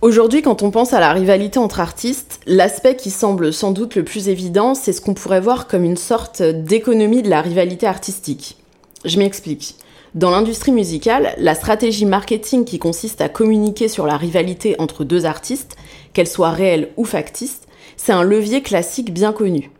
Aujourd'hui, 0.01 0.41
quand 0.41 0.63
on 0.63 0.71
pense 0.71 0.93
à 0.93 0.99
la 0.99 1.13
rivalité 1.13 1.59
entre 1.59 1.79
artistes, 1.79 2.39
l'aspect 2.47 2.95
qui 2.95 3.11
semble 3.11 3.53
sans 3.53 3.71
doute 3.71 3.95
le 3.95 4.03
plus 4.03 4.29
évident, 4.29 4.73
c'est 4.73 4.93
ce 4.93 5.01
qu'on 5.01 5.13
pourrait 5.13 5.39
voir 5.39 5.67
comme 5.67 5.83
une 5.83 5.97
sorte 5.97 6.41
d'économie 6.41 7.21
de 7.21 7.29
la 7.29 7.41
rivalité 7.41 7.85
artistique. 7.85 8.57
Je 9.03 9.17
m'explique. 9.17 9.75
Dans 10.13 10.29
l'industrie 10.29 10.71
musicale, 10.71 11.33
la 11.37 11.55
stratégie 11.55 12.05
marketing 12.05 12.65
qui 12.65 12.79
consiste 12.79 13.21
à 13.21 13.29
communiquer 13.29 13.87
sur 13.87 14.05
la 14.05 14.17
rivalité 14.17 14.75
entre 14.77 15.03
deux 15.03 15.25
artistes, 15.25 15.75
qu'elle 16.13 16.27
soit 16.27 16.51
réelle 16.51 16.89
ou 16.97 17.05
factice, 17.05 17.61
c'est 17.97 18.11
un 18.11 18.23
levier 18.23 18.61
classique 18.61 19.13
bien 19.13 19.31
connu. 19.31 19.71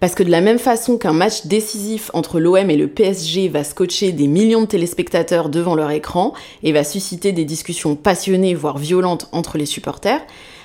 Parce 0.00 0.14
que 0.14 0.22
de 0.22 0.30
la 0.30 0.40
même 0.40 0.58
façon 0.58 0.96
qu'un 0.96 1.12
match 1.12 1.46
décisif 1.46 2.10
entre 2.14 2.40
l'OM 2.40 2.70
et 2.70 2.76
le 2.76 2.88
PSG 2.88 3.48
va 3.48 3.62
scotcher 3.62 4.12
des 4.12 4.26
millions 4.26 4.62
de 4.62 4.66
téléspectateurs 4.66 5.48
devant 5.48 5.74
leur 5.74 5.90
écran 5.90 6.34
et 6.62 6.72
va 6.72 6.84
susciter 6.84 7.32
des 7.32 7.44
discussions 7.44 7.94
passionnées 7.94 8.54
voire 8.54 8.78
violentes 8.78 9.28
entre 9.32 9.58
les 9.58 9.66
supporters, 9.66 10.20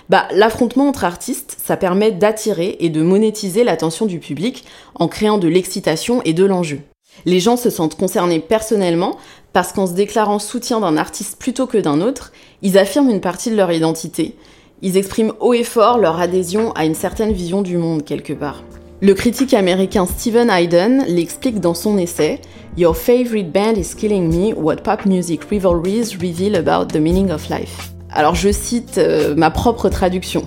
bah, 0.09 0.27
l'affrontement 0.31 0.87
entre 0.87 1.03
artistes, 1.03 1.57
ça 1.63 1.77
permet 1.77 2.11
d'attirer 2.11 2.77
et 2.79 2.89
de 2.89 3.01
monétiser 3.01 3.63
l'attention 3.63 4.05
du 4.05 4.19
public 4.19 4.65
en 4.95 5.07
créant 5.07 5.37
de 5.37 5.47
l'excitation 5.47 6.21
et 6.23 6.33
de 6.33 6.45
l'enjeu. 6.45 6.79
Les 7.25 7.39
gens 7.39 7.57
se 7.57 7.69
sentent 7.69 7.95
concernés 7.95 8.39
personnellement 8.39 9.17
parce 9.53 9.71
qu'en 9.71 9.87
se 9.87 9.93
déclarant 9.93 10.39
soutien 10.39 10.79
d'un 10.79 10.97
artiste 10.97 11.37
plutôt 11.39 11.67
que 11.67 11.77
d'un 11.77 12.01
autre, 12.01 12.31
ils 12.61 12.77
affirment 12.77 13.09
une 13.09 13.21
partie 13.21 13.51
de 13.51 13.55
leur 13.55 13.71
identité. 13.71 14.35
Ils 14.81 14.97
expriment 14.97 15.33
haut 15.39 15.53
et 15.53 15.63
fort 15.63 15.97
leur 15.97 16.19
adhésion 16.19 16.71
à 16.73 16.85
une 16.85 16.95
certaine 16.95 17.31
vision 17.31 17.61
du 17.61 17.77
monde 17.77 18.03
quelque 18.03 18.33
part. 18.33 18.63
Le 19.01 19.13
critique 19.13 19.53
américain 19.53 20.05
Stephen 20.05 20.49
Hayden 20.49 21.05
l'explique 21.07 21.59
dans 21.59 21.73
son 21.73 21.97
essai 21.97 22.39
Your 22.77 22.95
favorite 22.97 23.51
band 23.51 23.75
is 23.77 23.93
killing 23.95 24.29
me, 24.29 24.53
what 24.53 24.77
pop 24.77 25.05
music 25.05 25.43
rivalries 25.43 26.15
reveal 26.19 26.55
about 26.55 26.87
the 26.87 26.99
meaning 26.99 27.29
of 27.29 27.47
life. 27.49 27.93
Alors 28.09 28.35
je 28.35 28.51
cite 28.51 28.97
euh, 28.97 29.35
ma 29.35 29.51
propre 29.51 29.89
traduction. 29.89 30.43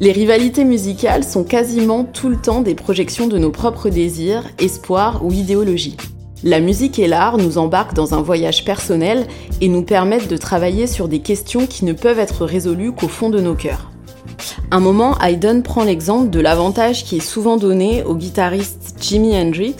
Les 0.00 0.12
rivalités 0.12 0.64
musicales 0.64 1.22
sont 1.22 1.44
quasiment 1.44 2.04
tout 2.04 2.28
le 2.28 2.36
temps 2.36 2.60
des 2.60 2.74
projections 2.74 3.28
de 3.28 3.38
nos 3.38 3.50
propres 3.50 3.88
désirs, 3.88 4.44
espoirs 4.58 5.24
ou 5.24 5.32
idéologies. 5.32 5.96
La 6.44 6.58
musique 6.58 6.98
et 6.98 7.06
l'art 7.06 7.38
nous 7.38 7.56
embarquent 7.56 7.94
dans 7.94 8.14
un 8.14 8.22
voyage 8.22 8.64
personnel 8.64 9.26
et 9.60 9.68
nous 9.68 9.82
permettent 9.82 10.28
de 10.28 10.36
travailler 10.36 10.88
sur 10.88 11.06
des 11.06 11.20
questions 11.20 11.66
qui 11.66 11.84
ne 11.84 11.92
peuvent 11.92 12.18
être 12.18 12.44
résolues 12.44 12.92
qu'au 12.92 13.06
fond 13.06 13.30
de 13.30 13.40
nos 13.40 13.54
cœurs. 13.54 13.92
Un 14.72 14.80
moment, 14.80 15.16
Haydn 15.20 15.62
prend 15.62 15.84
l'exemple 15.84 16.30
de 16.30 16.40
l'avantage 16.40 17.04
qui 17.04 17.18
est 17.18 17.20
souvent 17.20 17.56
donné 17.56 18.02
au 18.02 18.16
guitariste 18.16 18.96
Jimi 19.00 19.36
Hendrix, 19.36 19.76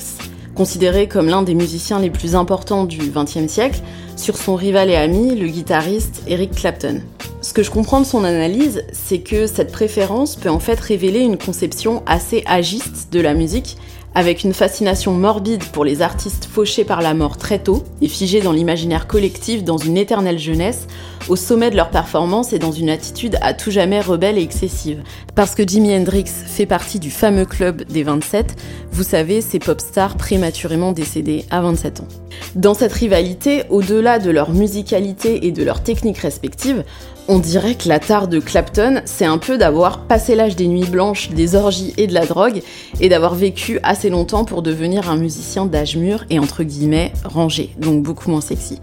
considéré 0.54 1.08
comme 1.08 1.28
l'un 1.28 1.42
des 1.42 1.54
musiciens 1.54 1.98
les 1.98 2.10
plus 2.10 2.36
importants 2.36 2.84
du 2.84 2.98
XXe 3.10 3.50
siècle, 3.50 3.80
sur 4.16 4.36
son 4.36 4.54
rival 4.54 4.90
et 4.90 4.96
ami, 4.96 5.34
le 5.34 5.48
guitariste 5.48 6.22
Eric 6.28 6.52
Clapton. 6.52 7.00
Ce 7.42 7.52
que 7.52 7.64
je 7.64 7.72
comprends 7.72 8.00
de 8.00 8.06
son 8.06 8.22
analyse, 8.22 8.84
c'est 8.92 9.18
que 9.18 9.48
cette 9.48 9.72
préférence 9.72 10.36
peut 10.36 10.48
en 10.48 10.60
fait 10.60 10.78
révéler 10.78 11.18
une 11.18 11.36
conception 11.36 12.04
assez 12.06 12.44
agiste 12.46 13.12
de 13.12 13.20
la 13.20 13.34
musique 13.34 13.76
avec 14.14 14.44
une 14.44 14.52
fascination 14.52 15.12
morbide 15.12 15.64
pour 15.72 15.84
les 15.84 16.02
artistes 16.02 16.44
fauchés 16.44 16.84
par 16.84 17.00
la 17.00 17.14
mort 17.14 17.38
très 17.38 17.58
tôt 17.58 17.82
et 18.00 18.08
figés 18.08 18.40
dans 18.40 18.52
l'imaginaire 18.52 19.06
collectif 19.06 19.64
dans 19.64 19.78
une 19.78 19.96
éternelle 19.96 20.38
jeunesse, 20.38 20.86
au 21.28 21.36
sommet 21.36 21.70
de 21.70 21.76
leur 21.76 21.90
performance 21.90 22.52
et 22.52 22.58
dans 22.58 22.72
une 22.72 22.90
attitude 22.90 23.38
à 23.40 23.54
tout 23.54 23.70
jamais 23.70 24.00
rebelle 24.00 24.38
et 24.38 24.42
excessive. 24.42 25.02
Parce 25.34 25.54
que 25.54 25.66
Jimi 25.66 25.96
Hendrix 25.96 26.26
fait 26.26 26.66
partie 26.66 26.98
du 26.98 27.10
fameux 27.10 27.46
club 27.46 27.84
des 27.84 28.02
27, 28.02 28.54
vous 28.92 29.02
savez, 29.02 29.40
ces 29.40 29.58
pop 29.58 29.80
stars 29.80 30.16
prématurément 30.16 30.92
décédés 30.92 31.44
à 31.50 31.62
27 31.62 32.00
ans. 32.00 32.08
Dans 32.54 32.74
cette 32.74 32.92
rivalité, 32.92 33.62
au-delà 33.70 34.18
de 34.18 34.30
leur 34.30 34.50
musicalité 34.50 35.46
et 35.46 35.52
de 35.52 35.64
leurs 35.64 35.82
techniques 35.82 36.18
respectives, 36.18 36.84
on 37.28 37.38
dirait 37.38 37.74
que 37.74 37.88
la 37.88 37.98
tare 37.98 38.28
de 38.28 38.40
Clapton, 38.40 39.02
c'est 39.04 39.24
un 39.24 39.38
peu 39.38 39.56
d'avoir 39.56 40.06
passé 40.06 40.34
l'âge 40.34 40.56
des 40.56 40.66
nuits 40.66 40.88
blanches, 40.88 41.30
des 41.30 41.54
orgies 41.54 41.94
et 41.96 42.06
de 42.06 42.14
la 42.14 42.26
drogue, 42.26 42.62
et 43.00 43.08
d'avoir 43.08 43.34
vécu 43.34 43.78
assez 43.82 44.10
longtemps 44.10 44.44
pour 44.44 44.62
devenir 44.62 45.10
un 45.10 45.16
musicien 45.16 45.66
d'âge 45.66 45.96
mûr 45.96 46.24
et 46.30 46.38
entre 46.38 46.62
guillemets 46.64 47.12
rangé, 47.24 47.70
donc 47.78 48.02
beaucoup 48.02 48.30
moins 48.30 48.40
sexy. 48.40 48.80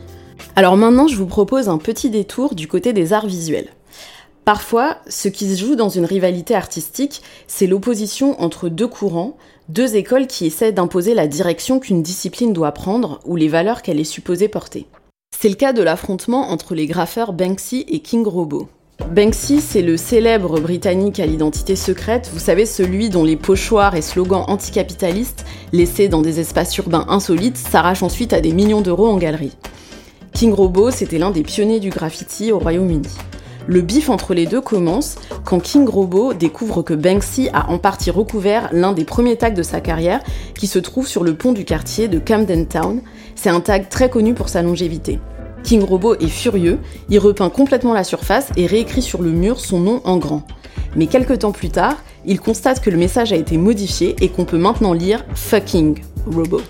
Alors 0.56 0.78
maintenant, 0.78 1.08
je 1.08 1.16
vous 1.16 1.26
propose 1.26 1.70
un 1.70 1.78
petit 1.78 2.10
détour 2.10 2.56
du 2.56 2.68
côté 2.68 2.94
des 2.94 3.14
arts 3.14 3.28
visuels. 3.28 3.70
Parfois, 4.46 4.98
ce 5.08 5.28
qui 5.28 5.48
se 5.54 5.60
joue 5.60 5.76
dans 5.76 5.90
une 5.90 6.06
rivalité 6.06 6.56
artistique, 6.56 7.22
c'est 7.48 7.68
l'opposition 7.68 8.42
entre 8.42 8.68
deux 8.68 8.88
courants, 8.88 9.38
deux 9.68 9.96
écoles 9.96 10.26
qui 10.26 10.48
essaient 10.48 10.72
d'imposer 10.72 11.14
la 11.14 11.28
direction 11.28 11.80
qu'une 11.80 12.02
discipline 12.02 12.54
doit 12.54 12.72
prendre 12.72 13.20
ou 13.26 13.36
les 13.36 13.48
valeurs 13.48 13.84
qu'elle 13.84 14.00
est 14.00 14.04
supposée 14.04 14.48
porter. 14.48 14.88
C'est 15.42 15.48
le 15.48 15.56
cas 15.56 15.72
de 15.72 15.82
l'affrontement 15.82 16.52
entre 16.52 16.76
les 16.76 16.86
graffeurs 16.86 17.32
Banksy 17.32 17.86
et 17.88 18.00
King 18.00 18.28
Robo. 18.28 18.68
Banksy, 19.10 19.62
c'est 19.62 19.82
le 19.82 19.96
célèbre 19.96 20.60
britannique 20.60 21.22
à 21.22 21.26
l'identité 21.26 21.78
secrète, 21.78 22.30
vous 22.34 22.40
savez, 22.40 22.66
celui 22.66 23.10
dont 23.10 23.24
les 23.24 23.38
pochoirs 23.38 23.96
et 23.96 24.02
slogans 24.02 24.44
anticapitalistes, 24.50 25.46
laissés 25.72 26.10
dans 26.10 26.22
des 26.22 26.42
espaces 26.42 26.76
urbains 26.76 27.06
insolites, 27.08 27.56
s'arrachent 27.56 28.04
ensuite 28.04 28.34
à 28.34 28.42
des 28.42 28.52
millions 28.52 28.82
d'euros 28.82 29.08
en 29.08 29.16
galerie. 29.16 29.56
King 30.34 30.52
Robo, 30.52 30.92
c'était 30.92 31.20
l'un 31.20 31.32
des 31.32 31.44
pionniers 31.44 31.80
du 31.80 31.90
graffiti 31.90 32.52
au 32.52 32.60
Royaume-Uni. 32.60 33.08
Le 33.66 33.80
bif 33.80 34.10
entre 34.10 34.34
les 34.34 34.46
deux 34.46 34.62
commence 34.62 35.16
quand 35.46 35.62
King 35.62 35.88
Robo 35.88 36.34
découvre 36.34 36.82
que 36.82 36.94
Banksy 36.94 37.48
a 37.54 37.70
en 37.70 37.78
partie 37.78 38.12
recouvert 38.12 38.68
l'un 38.74 38.92
des 38.92 39.06
premiers 39.06 39.38
tags 39.38 39.52
de 39.52 39.64
sa 39.64 39.80
carrière 39.80 40.22
qui 40.54 40.68
se 40.68 40.80
trouve 40.80 41.08
sur 41.08 41.24
le 41.24 41.36
pont 41.36 41.54
du 41.54 41.64
quartier 41.64 42.10
de 42.10 42.20
Camden 42.20 42.66
Town, 42.66 43.02
c'est 43.42 43.50
un 43.50 43.62
tag 43.62 43.88
très 43.88 44.10
connu 44.10 44.34
pour 44.34 44.50
sa 44.50 44.62
longévité. 44.62 45.18
King 45.64 45.82
Robot 45.82 46.16
est 46.16 46.28
furieux, 46.28 46.78
il 47.10 47.20
repeint 47.20 47.50
complètement 47.50 47.94
la 47.94 48.04
surface 48.04 48.50
et 48.58 48.66
réécrit 48.66 49.02
sur 49.02 49.22
le 49.22 49.32
mur 49.32 49.62
son 49.62 49.80
nom 49.80 50.02
en 50.04 50.18
grand. 50.18 50.44
Mais 50.98 51.08
quelques 51.08 51.40
temps 51.40 51.54
plus 51.54 51.70
tard, 51.70 51.96
il 52.26 52.42
constate 52.42 52.82
que 52.82 52.90
le 52.90 52.98
message 52.98 53.32
a 53.32 53.38
été 53.38 53.56
modifié 53.56 54.18
et 54.20 54.28
qu'on 54.28 54.44
peut 54.44 54.58
maintenant 54.58 54.92
lire 54.92 55.24
Fucking 55.36 56.02
Robot. 56.26 56.62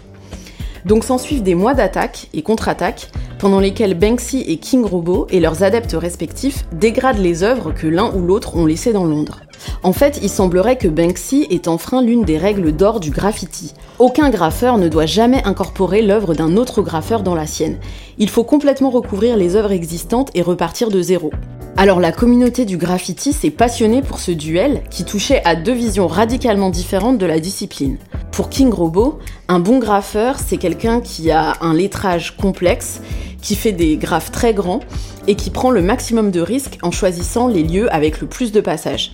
Donc 0.85 1.03
s'ensuivent 1.03 1.41
des 1.41 1.55
mois 1.55 1.73
d'attaques 1.73 2.29
et 2.35 2.43
contre-attaques, 2.43 3.09
pendant 3.39 3.59
lesquels 3.59 3.97
Banksy 3.97 4.41
et 4.41 4.57
King 4.57 4.85
Robot 4.85 5.25
et 5.31 5.39
leurs 5.39 5.63
adeptes 5.63 5.97
respectifs 5.99 6.65
dégradent 6.71 7.17
les 7.17 7.41
œuvres 7.41 7.71
que 7.71 7.87
l'un 7.87 8.13
ou 8.13 8.21
l'autre 8.21 8.55
ont 8.55 8.67
laissées 8.67 8.93
dans 8.93 9.05
Londres. 9.05 9.39
En 9.83 9.93
fait, 9.93 10.19
il 10.21 10.29
semblerait 10.29 10.77
que 10.77 10.87
Banksy 10.87 11.47
ait 11.49 11.67
enfreint 11.67 12.01
l'une 12.01 12.23
des 12.23 12.37
règles 12.37 12.71
d'or 12.71 12.99
du 12.99 13.11
graffiti. 13.11 13.73
Aucun 13.97 14.29
graffeur 14.29 14.77
ne 14.77 14.87
doit 14.87 15.05
jamais 15.05 15.41
incorporer 15.45 16.01
l'œuvre 16.01 16.33
d'un 16.33 16.57
autre 16.57 16.81
graffeur 16.81 17.23
dans 17.23 17.35
la 17.35 17.47
sienne. 17.47 17.77
Il 18.17 18.29
faut 18.29 18.43
complètement 18.43 18.89
recouvrir 18.89 19.37
les 19.37 19.55
œuvres 19.55 19.71
existantes 19.71 20.31
et 20.35 20.41
repartir 20.41 20.89
de 20.89 21.01
zéro. 21.01 21.31
Alors 21.77 22.01
la 22.01 22.11
communauté 22.11 22.65
du 22.65 22.75
graffiti 22.75 23.31
s'est 23.31 23.51
passionnée 23.51 24.01
pour 24.01 24.19
ce 24.19 24.31
duel 24.31 24.83
qui 24.89 25.05
touchait 25.05 25.41
à 25.45 25.55
deux 25.55 25.73
visions 25.73 26.07
radicalement 26.07 26.69
différentes 26.69 27.17
de 27.17 27.25
la 27.25 27.39
discipline. 27.39 27.97
Pour 28.33 28.49
King 28.49 28.71
Robot, 28.71 29.19
un 29.47 29.59
bon 29.59 29.79
graffeur, 29.79 30.39
c'est 30.45 30.57
quelqu'un 30.57 30.99
qui 30.99 31.31
a 31.31 31.53
un 31.61 31.73
lettrage 31.73 32.35
complexe, 32.35 33.01
qui 33.41 33.55
fait 33.55 33.71
des 33.71 33.95
graphes 33.95 34.31
très 34.31 34.53
grands 34.53 34.81
et 35.27 35.35
qui 35.35 35.49
prend 35.51 35.71
le 35.71 35.81
maximum 35.81 36.31
de 36.31 36.41
risques 36.41 36.77
en 36.81 36.91
choisissant 36.91 37.47
les 37.47 37.63
lieux 37.63 37.93
avec 37.93 38.19
le 38.19 38.27
plus 38.27 38.51
de 38.51 38.61
passages. 38.61 39.13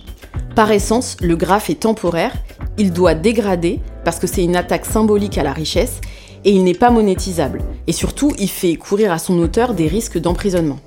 Par 0.56 0.72
essence, 0.72 1.18
le 1.20 1.36
graphe 1.36 1.68
est 1.68 1.80
temporaire, 1.80 2.32
il 2.78 2.90
doit 2.90 3.14
dégrader 3.14 3.78
parce 4.06 4.18
que 4.18 4.26
c'est 4.26 4.42
une 4.42 4.56
attaque 4.56 4.86
symbolique 4.86 5.36
à 5.36 5.42
la 5.42 5.52
richesse 5.52 6.00
et 6.46 6.50
il 6.50 6.64
n'est 6.64 6.72
pas 6.72 6.88
monétisable. 6.88 7.60
Et 7.86 7.92
surtout, 7.92 8.32
il 8.38 8.48
fait 8.48 8.74
courir 8.76 9.12
à 9.12 9.18
son 9.18 9.38
auteur 9.38 9.74
des 9.74 9.86
risques 9.86 10.16
d'emprisonnement. 10.16 10.78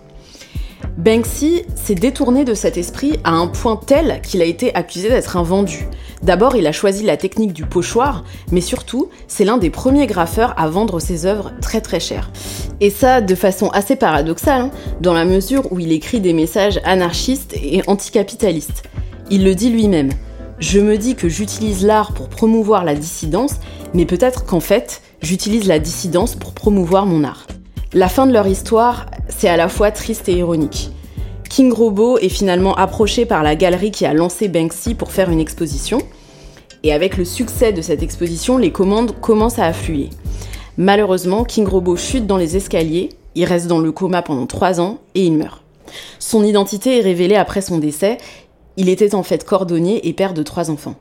Banksy 0.98 1.62
s'est 1.76 1.94
détourné 1.94 2.46
de 2.46 2.56
cet 2.56 2.78
esprit 2.78 3.20
à 3.24 3.34
un 3.34 3.46
point 3.46 3.76
tel 3.76 4.22
qu'il 4.24 4.42
a 4.42 4.46
été 4.46 4.74
accusé 4.74 5.08
d'être 5.08 5.38
un 5.38 5.44
vendu. 5.44 5.88
D'abord, 6.24 6.56
il 6.56 6.66
a 6.66 6.72
choisi 6.72 7.04
la 7.04 7.16
technique 7.16 7.54
du 7.54 7.64
pochoir, 7.64 8.24
mais 8.52 8.62
surtout, 8.62 9.10
c'est 9.28 9.46
l'un 9.46 9.60
des 9.60 9.70
premiers 9.70 10.08
graffeurs 10.08 10.56
à 10.58 10.68
vendre 10.68 11.00
ses 11.00 11.28
œuvres 11.28 11.52
très 11.62 11.82
très 11.82 12.00
chères. 12.00 12.32
Et 12.82 12.90
ça, 12.90 13.22
de 13.22 13.36
façon 13.36 13.70
assez 13.70 13.96
paradoxale, 13.96 14.62
hein, 14.62 14.72
dans 15.00 15.14
la 15.14 15.26
mesure 15.26 15.72
où 15.72 15.80
il 15.80 15.92
écrit 15.92 16.22
des 16.22 16.34
messages 16.34 16.82
anarchistes 16.86 17.54
et 17.54 17.84
anticapitalistes. 17.86 18.84
Il 19.32 19.44
le 19.44 19.54
dit 19.54 19.70
lui-même. 19.70 20.10
Je 20.58 20.80
me 20.80 20.98
dis 20.98 21.16
que 21.16 21.30
j'utilise 21.30 21.86
l'art 21.86 22.14
pour 22.14 22.30
promouvoir 22.30 22.84
la 22.84 22.96
dissidence, 22.96 23.54
mais 23.94 24.06
peut-être 24.06 24.46
qu'en 24.46 24.60
fait, 24.60 25.02
j'utilise 25.22 25.68
la 25.68 25.78
dissidence 25.78 26.36
pour 26.36 26.54
promouvoir 26.54 27.06
mon 27.06 27.24
art. 27.24 27.46
La 27.94 28.10
fin 28.10 28.26
de 28.26 28.34
leur 28.34 28.48
histoire, 28.48 29.06
c'est 29.28 29.48
à 29.48 29.56
la 29.58 29.70
fois 29.70 29.92
triste 29.92 30.30
et 30.30 30.38
ironique. 30.38 30.90
King 31.48 31.72
Robot 31.72 32.18
est 32.18 32.30
finalement 32.30 32.74
approché 32.76 33.26
par 33.26 33.44
la 33.44 33.56
galerie 33.56 33.92
qui 33.92 34.06
a 34.06 34.14
lancé 34.14 34.48
Banksy 34.48 34.96
pour 34.96 35.12
faire 35.12 35.30
une 35.30 35.40
exposition, 35.40 36.00
et 36.84 36.92
avec 36.92 37.18
le 37.18 37.26
succès 37.26 37.72
de 37.72 37.82
cette 37.82 38.02
exposition, 38.02 38.58
les 38.58 38.72
commandes 38.72 39.20
commencent 39.22 39.60
à 39.60 39.66
affluer. 39.66 40.10
Malheureusement, 40.78 41.44
King 41.44 41.68
Robot 41.68 41.98
chute 41.98 42.26
dans 42.26 42.38
les 42.38 42.58
escaliers, 42.58 43.10
il 43.36 43.46
reste 43.46 43.68
dans 43.68 43.80
le 43.80 43.92
coma 43.92 44.22
pendant 44.22 44.48
trois 44.48 44.80
ans 44.80 44.98
et 45.14 45.24
il 45.24 45.34
meurt. 45.34 45.62
Son 46.20 46.44
identité 46.44 47.00
est 47.00 47.02
révélée 47.02 47.36
après 47.36 47.62
son 47.62 47.78
décès 47.78 48.18
il 48.80 48.88
était 48.88 49.14
en 49.14 49.24
fait 49.24 49.44
cordonnier 49.44 50.08
et 50.08 50.14
père 50.14 50.34
de 50.34 50.42
trois 50.42 50.72
enfants. 50.72 50.96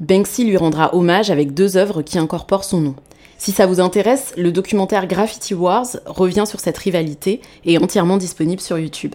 Banksy 0.00 0.46
lui 0.46 0.56
rendra 0.56 0.94
hommage 0.94 1.30
avec 1.30 1.52
deux 1.52 1.76
œuvres 1.76 2.00
qui 2.00 2.18
incorporent 2.18 2.64
son 2.64 2.80
nom. 2.80 2.94
Si 3.36 3.52
ça 3.52 3.66
vous 3.66 3.78
intéresse, 3.78 4.32
le 4.38 4.52
documentaire 4.52 5.06
Graffiti 5.06 5.52
Wars 5.52 5.86
revient 6.06 6.44
sur 6.46 6.60
cette 6.60 6.78
rivalité 6.78 7.42
et 7.66 7.74
est 7.74 7.82
entièrement 7.82 8.16
disponible 8.16 8.62
sur 8.62 8.78
YouTube. 8.78 9.14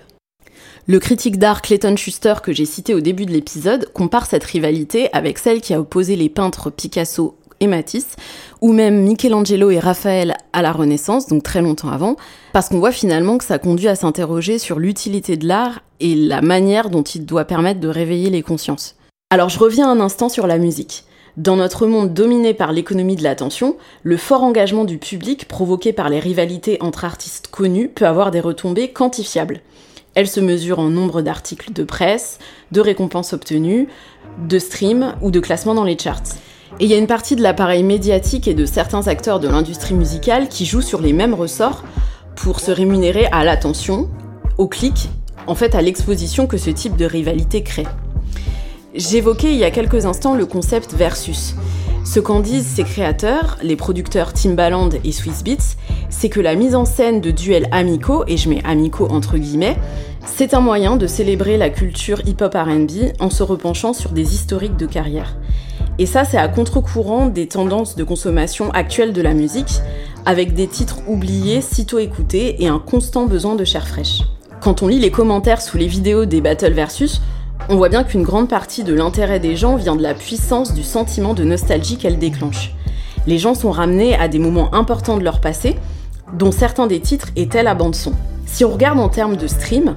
Le 0.85 0.99
critique 0.99 1.39
d'art 1.39 1.63
Clayton 1.63 1.95
Schuster 1.95 2.35
que 2.43 2.53
j'ai 2.53 2.65
cité 2.65 2.93
au 2.93 2.99
début 2.99 3.25
de 3.25 3.31
l'épisode 3.31 3.91
compare 3.91 4.27
cette 4.27 4.43
rivalité 4.43 5.09
avec 5.11 5.39
celle 5.39 5.59
qui 5.59 5.73
a 5.73 5.79
opposé 5.79 6.15
les 6.15 6.29
peintres 6.29 6.69
Picasso 6.69 7.35
et 7.59 7.67
Matisse, 7.67 8.15
ou 8.61 8.73
même 8.73 9.03
Michelangelo 9.03 9.71
et 9.71 9.79
Raphaël 9.79 10.35
à 10.53 10.61
la 10.61 10.71
Renaissance, 10.71 11.27
donc 11.27 11.43
très 11.43 11.61
longtemps 11.61 11.89
avant, 11.89 12.15
parce 12.53 12.69
qu'on 12.69 12.79
voit 12.79 12.91
finalement 12.91 13.37
que 13.37 13.45
ça 13.45 13.59
conduit 13.59 13.87
à 13.87 13.95
s'interroger 13.95 14.59
sur 14.59 14.79
l'utilité 14.79 15.37
de 15.37 15.47
l'art 15.47 15.81
et 15.99 16.15
la 16.15 16.41
manière 16.41 16.89
dont 16.89 17.03
il 17.03 17.25
doit 17.25 17.45
permettre 17.45 17.79
de 17.79 17.87
réveiller 17.87 18.29
les 18.29 18.41
consciences. 18.41 18.95
Alors 19.29 19.49
je 19.49 19.59
reviens 19.59 19.89
un 19.89 19.99
instant 19.99 20.29
sur 20.29 20.47
la 20.47 20.57
musique. 20.57 21.05
Dans 21.37 21.57
notre 21.57 21.85
monde 21.85 22.13
dominé 22.13 22.53
par 22.53 22.71
l'économie 22.71 23.17
de 23.17 23.23
l'attention, 23.23 23.75
le 24.03 24.15
fort 24.15 24.43
engagement 24.43 24.85
du 24.85 24.97
public 24.97 25.47
provoqué 25.49 25.91
par 25.91 26.07
les 26.07 26.19
rivalités 26.19 26.77
entre 26.79 27.03
artistes 27.03 27.47
connus 27.47 27.89
peut 27.89 28.07
avoir 28.07 28.31
des 28.31 28.39
retombées 28.39 28.93
quantifiables. 28.93 29.59
Elle 30.13 30.29
se 30.29 30.39
mesure 30.39 30.79
en 30.79 30.89
nombre 30.89 31.21
d'articles 31.21 31.73
de 31.73 31.83
presse, 31.83 32.39
de 32.71 32.79
récompenses 32.79 33.33
obtenues, 33.33 33.89
de 34.47 34.59
streams 34.59 35.13
ou 35.21 35.29
de 35.29 35.41
classements 35.41 35.75
dans 35.75 35.83
les 35.83 35.99
charts. 35.99 36.23
Et 36.79 36.85
il 36.85 36.91
y 36.91 36.93
a 36.93 36.97
une 36.97 37.07
partie 37.07 37.37
de 37.37 37.41
l'appareil 37.41 37.83
médiatique 37.83 38.49
et 38.49 38.53
de 38.53 38.65
certains 38.65 39.07
acteurs 39.07 39.39
de 39.39 39.47
l'industrie 39.47 39.95
musicale 39.95 40.49
qui 40.49 40.65
jouent 40.65 40.81
sur 40.81 41.01
les 41.01 41.13
mêmes 41.13 41.33
ressorts 41.33 41.85
pour 42.35 42.59
se 42.59 42.69
rémunérer 42.69 43.27
à 43.31 43.45
l'attention, 43.45 44.09
au 44.57 44.67
clic, 44.67 45.09
en 45.47 45.55
fait 45.55 45.73
à 45.73 45.81
l'exposition 45.81 46.47
que 46.47 46.57
ce 46.57 46.69
type 46.69 46.97
de 46.97 47.05
rivalité 47.05 47.63
crée. 47.63 47.87
J'évoquais 48.93 49.53
il 49.53 49.57
y 49.57 49.63
a 49.63 49.71
quelques 49.71 50.05
instants 50.05 50.35
le 50.35 50.45
concept 50.45 50.93
versus. 50.93 51.55
Ce 52.03 52.19
qu'en 52.19 52.41
disent 52.41 52.67
ces 52.67 52.83
créateurs, 52.83 53.57
les 53.63 53.77
producteurs 53.77 54.33
Timbaland 54.33 54.89
et 55.05 55.11
Swiss 55.13 55.45
Beats, 55.45 55.77
c'est 56.09 56.29
que 56.29 56.41
la 56.41 56.55
mise 56.55 56.75
en 56.75 56.85
scène 56.85 57.21
de 57.21 57.31
duels 57.31 57.67
amicaux, 57.71 58.25
et 58.27 58.35
je 58.35 58.49
mets 58.49 58.63
amicaux 58.65 59.07
entre 59.09 59.37
guillemets, 59.37 59.77
c'est 60.25 60.53
un 60.53 60.59
moyen 60.59 60.97
de 60.97 61.07
célébrer 61.07 61.55
la 61.55 61.69
culture 61.69 62.21
hip-hop 62.25 62.53
RB 62.53 63.13
en 63.19 63.29
se 63.29 63.43
repenchant 63.43 63.93
sur 63.93 64.11
des 64.11 64.33
historiques 64.33 64.77
de 64.77 64.85
carrière. 64.85 65.37
Et 65.97 66.05
ça, 66.05 66.25
c'est 66.25 66.37
à 66.37 66.47
contre-courant 66.47 67.27
des 67.27 67.47
tendances 67.47 67.95
de 67.95 68.03
consommation 68.03 68.69
actuelles 68.71 69.13
de 69.13 69.21
la 69.21 69.33
musique, 69.33 69.79
avec 70.25 70.53
des 70.53 70.67
titres 70.67 70.99
oubliés, 71.07 71.61
sitôt 71.61 71.99
écoutés 71.99 72.63
et 72.63 72.67
un 72.67 72.79
constant 72.79 73.25
besoin 73.25 73.55
de 73.55 73.63
chair 73.63 73.87
fraîche. 73.87 74.23
Quand 74.59 74.81
on 74.81 74.87
lit 74.87 74.99
les 74.99 75.11
commentaires 75.11 75.61
sous 75.61 75.77
les 75.77 75.87
vidéos 75.87 76.25
des 76.25 76.41
Battle 76.41 76.73
Versus, 76.73 77.21
on 77.69 77.77
voit 77.77 77.89
bien 77.89 78.03
qu'une 78.03 78.23
grande 78.23 78.49
partie 78.49 78.83
de 78.83 78.93
l'intérêt 78.93 79.39
des 79.39 79.55
gens 79.55 79.75
vient 79.75 79.95
de 79.95 80.03
la 80.03 80.13
puissance 80.13 80.73
du 80.73 80.83
sentiment 80.83 81.33
de 81.33 81.43
nostalgie 81.43 81.97
qu'elle 81.97 82.19
déclenche. 82.19 82.73
Les 83.27 83.37
gens 83.37 83.55
sont 83.55 83.71
ramenés 83.71 84.15
à 84.15 84.27
des 84.27 84.39
moments 84.39 84.73
importants 84.75 85.17
de 85.17 85.23
leur 85.23 85.39
passé, 85.39 85.77
dont 86.33 86.51
certains 86.51 86.87
des 86.87 86.99
titres 86.99 87.29
étaient 87.35 87.63
la 87.63 87.73
bande-son. 87.73 88.13
Si 88.45 88.65
on 88.65 88.71
regarde 88.71 88.99
en 88.99 89.09
termes 89.09 89.37
de 89.37 89.47
stream, 89.47 89.95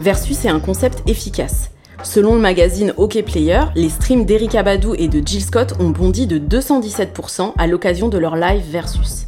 Versus 0.00 0.44
est 0.44 0.48
un 0.48 0.60
concept 0.60 1.02
efficace. 1.08 1.70
Selon 2.04 2.36
le 2.36 2.40
magazine 2.40 2.94
OK 2.96 3.20
Player, 3.24 3.62
les 3.74 3.88
streams 3.88 4.24
d'Eric 4.24 4.54
Abadou 4.54 4.94
et 4.94 5.08
de 5.08 5.20
Jill 5.26 5.42
Scott 5.42 5.74
ont 5.80 5.90
bondi 5.90 6.28
de 6.28 6.38
217% 6.38 7.54
à 7.58 7.66
l'occasion 7.66 8.08
de 8.08 8.18
leur 8.18 8.36
live 8.36 8.62
Versus. 8.70 9.26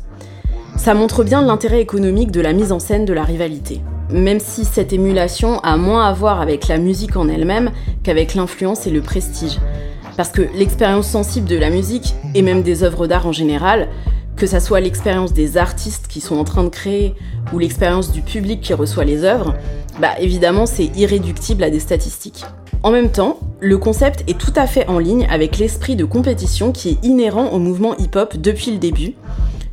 Ça 0.77 0.95
montre 0.95 1.25
bien 1.25 1.43
l'intérêt 1.43 1.81
économique 1.81 2.31
de 2.31 2.41
la 2.41 2.53
mise 2.53 2.71
en 2.71 2.79
scène 2.79 3.05
de 3.05 3.13
la 3.13 3.25
rivalité. 3.25 3.81
Même 4.11 4.39
si 4.39 4.65
cette 4.65 4.93
émulation 4.93 5.59
a 5.61 5.77
moins 5.77 6.07
à 6.07 6.13
voir 6.13 6.41
avec 6.41 6.69
la 6.69 6.79
musique 6.79 7.17
en 7.17 7.29
elle-même 7.29 7.73
qu'avec 8.05 8.35
l'influence 8.35 8.87
et 8.87 8.91
le 8.91 9.01
prestige. 9.01 9.59
Parce 10.17 10.31
que 10.31 10.43
l'expérience 10.55 11.09
sensible 11.09 11.49
de 11.49 11.57
la 11.57 11.71
musique, 11.71 12.15
et 12.35 12.43
même 12.43 12.63
des 12.63 12.85
œuvres 12.85 13.09
d'art 13.09 13.27
en 13.27 13.33
général, 13.33 13.89
que 14.37 14.47
ça 14.47 14.61
soit 14.61 14.81
l'expérience 14.81 15.33
des 15.33 15.59
artistes 15.59 16.07
qui 16.09 16.21
sont 16.21 16.39
en 16.39 16.45
train 16.45 16.65
de 16.65 16.69
créer 16.69 17.15
ou 17.53 17.59
l'expérience 17.59 18.13
du 18.13 18.23
public 18.23 18.61
qui 18.61 18.75
reçoit 18.75 19.05
les 19.05 19.25
œuvres, 19.25 19.55
bah 20.01 20.19
évidemment 20.19 20.67
c'est 20.67 20.91
irréductible 20.97 21.63
à 21.63 21.71
des 21.71 21.81
statistiques. 21.81 22.45
En 22.83 22.91
même 22.91 23.11
temps, 23.11 23.39
le 23.61 23.77
concept 23.77 24.25
est 24.27 24.39
tout 24.39 24.55
à 24.57 24.67
fait 24.67 24.89
en 24.89 24.99
ligne 24.99 25.27
avec 25.31 25.59
l'esprit 25.59 25.97
de 25.97 26.07
compétition 26.07 26.73
qui 26.73 26.89
est 26.89 27.05
inhérent 27.05 27.49
au 27.49 27.59
mouvement 27.59 27.95
hip-hop 27.99 28.39
depuis 28.39 28.71
le 28.71 28.79
début, 28.79 29.13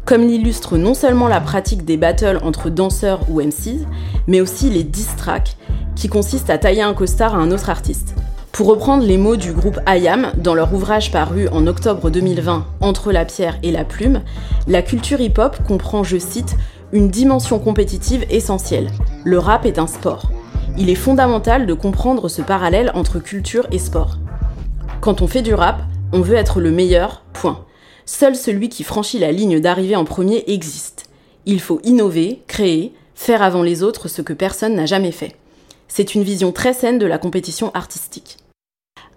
comme 0.03 0.27
l'illustre 0.27 0.77
non 0.77 0.93
seulement 0.93 1.29
la 1.29 1.39
pratique 1.39 1.85
des 1.85 1.95
battles 1.95 2.39
entre 2.43 2.69
danseurs 2.69 3.21
ou 3.29 3.41
MCs, 3.41 3.85
mais 4.27 4.41
aussi 4.41 4.69
les 4.69 4.83
diss 4.83 5.15
tracks, 5.15 5.55
qui 5.95 6.09
consistent 6.09 6.49
à 6.49 6.57
tailler 6.57 6.81
un 6.81 6.93
costard 6.93 7.33
à 7.33 7.37
un 7.37 7.51
autre 7.51 7.69
artiste. 7.69 8.13
Pour 8.51 8.67
reprendre 8.67 9.03
les 9.03 9.17
mots 9.17 9.35
du 9.35 9.53
groupe 9.53 9.79
IAM 9.87 10.31
dans 10.37 10.55
leur 10.55 10.73
ouvrage 10.73 11.11
paru 11.11 11.47
en 11.49 11.67
octobre 11.67 12.09
2020, 12.09 12.65
Entre 12.81 13.11
la 13.11 13.23
pierre 13.23 13.57
et 13.63 13.71
la 13.71 13.85
plume, 13.85 14.21
la 14.67 14.81
culture 14.81 15.21
hip-hop 15.21 15.57
comprend, 15.67 16.03
je 16.03 16.17
cite, 16.17 16.55
une 16.91 17.09
dimension 17.09 17.59
compétitive 17.59 18.25
essentielle. 18.29 18.89
Le 19.23 19.39
rap 19.39 19.65
est 19.65 19.79
un 19.79 19.87
sport 19.87 20.31
il 20.77 20.91
est 20.91 20.95
fondamental 20.95 21.65
de 21.65 21.73
comprendre 21.73 22.29
ce 22.29 22.41
parallèle 22.43 22.91
entre 22.93 23.19
culture 23.19 23.67
et 23.71 23.79
sport. 23.79 24.17
Quand 25.01 25.21
on 25.21 25.27
fait 25.27 25.41
du 25.41 25.53
rap, 25.53 25.81
on 26.13 26.21
veut 26.21 26.35
être 26.35 26.61
le 26.61 26.71
meilleur, 26.71 27.23
point. 27.33 27.65
Seul 28.05 28.35
celui 28.35 28.69
qui 28.69 28.83
franchit 28.83 29.19
la 29.19 29.31
ligne 29.31 29.59
d'arrivée 29.59 29.95
en 29.95 30.05
premier 30.05 30.43
existe. 30.47 31.09
Il 31.45 31.61
faut 31.61 31.81
innover, 31.83 32.43
créer, 32.47 32.93
faire 33.15 33.41
avant 33.41 33.63
les 33.63 33.81
autres 33.81 34.07
ce 34.07 34.21
que 34.21 34.33
personne 34.33 34.75
n'a 34.75 34.85
jamais 34.85 35.11
fait. 35.11 35.35
C'est 35.87 36.13
une 36.13 36.23
vision 36.23 36.51
très 36.51 36.73
saine 36.73 36.99
de 36.99 37.05
la 37.05 37.17
compétition 37.17 37.71
artistique. 37.73 38.37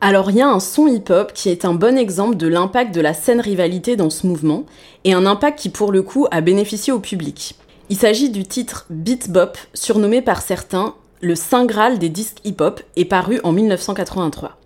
Alors 0.01 0.31
il 0.31 0.39
y 0.39 0.43
a 0.43 0.49
un 0.49 0.61
son 0.61 0.87
hip-hop 0.87 1.33
qui 1.35 1.51
est 1.51 1.67
un 1.67 1.75
bon 1.75 1.99
exemple 1.99 2.37
de 2.37 2.47
l'impact 2.47 2.95
de 2.95 3.03
la 3.03 3.13
saine 3.13 3.41
rivalité 3.41 3.97
dans 3.97 4.09
ce 4.09 4.27
mouvement, 4.27 4.65
et 5.05 5.13
un 5.13 5.27
impact 5.27 5.59
qui 5.59 5.69
pour 5.69 5.93
le 5.93 6.03
coup 6.03 6.27
a 6.31 6.41
bénéficié 6.41 6.91
au 6.93 7.01
public. 7.01 7.60
Il 7.91 7.97
s'agit 7.97 8.31
du 8.31 8.45
titre 8.45 8.87
Beat 8.89 9.31
Bop, 9.31 9.59
surnommé 9.75 10.23
par 10.23 10.43
certains 10.43 10.95
le 11.21 11.35
Saint 11.35 11.67
Graal 11.67 11.99
des 11.99 12.09
disques 12.09 12.39
hip-hop 12.45 12.81
est 12.95 13.05
paru 13.05 13.41
en 13.43 13.51
1983. 13.51 14.57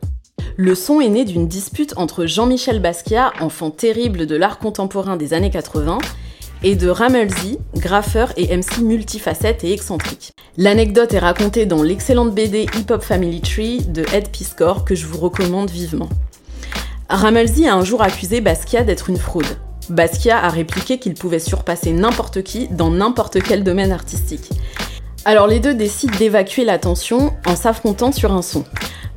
Le 0.57 0.75
son 0.75 1.01
est 1.01 1.09
né 1.09 1.25
d'une 1.25 1.49
dispute 1.49 1.95
entre 1.97 2.27
Jean-Michel 2.27 2.83
Basquiat, 2.83 3.33
enfant 3.41 3.71
terrible 3.71 4.27
de 4.27 4.37
l'art 4.37 4.59
contemporain 4.59 5.17
des 5.17 5.33
années 5.33 5.49
80, 5.49 5.99
et 6.65 6.77
de 6.77 6.89
Ramelzy, 6.91 7.59
graffeur 7.75 8.35
et 8.37 8.55
MC 8.55 8.83
multifacette 8.83 9.65
et 9.65 9.73
excentrique. 9.73 10.33
L'anecdote 10.59 11.15
est 11.15 11.19
racontée 11.19 11.65
dans 11.65 11.83
l'excellente 11.83 12.35
BD 12.35 12.67
Hip 12.77 12.91
Hop 12.91 13.03
Family 13.03 13.41
Tree 13.41 13.79
de 13.89 14.05
Ed 14.13 14.29
Piscor 14.29 14.85
que 14.85 14.95
je 14.95 15.07
vous 15.07 15.19
recommande 15.19 15.71
vivement. 15.71 16.11
Ramelzy 17.09 17.67
a 17.67 17.75
un 17.75 17.85
jour 17.85 18.03
accusé 18.03 18.43
Basquiat 18.43 18.85
d'être 18.85 19.09
une 19.09 19.17
fraude. 19.17 19.57
Basquiat 19.90 20.42
a 20.42 20.49
répliqué 20.49 20.99
qu'il 20.99 21.14
pouvait 21.14 21.38
surpasser 21.38 21.92
n'importe 21.92 22.42
qui 22.42 22.68
dans 22.68 22.90
n'importe 22.90 23.42
quel 23.42 23.64
domaine 23.64 23.92
artistique. 23.92 24.51
Alors 25.25 25.47
les 25.47 25.61
deux 25.61 25.75
décident 25.75 26.16
d'évacuer 26.18 26.64
la 26.64 26.79
tension 26.79 27.33
en 27.47 27.57
s'affrontant 27.57 28.12
sur 28.12 28.33
un 28.33 28.42
son. 28.42 28.64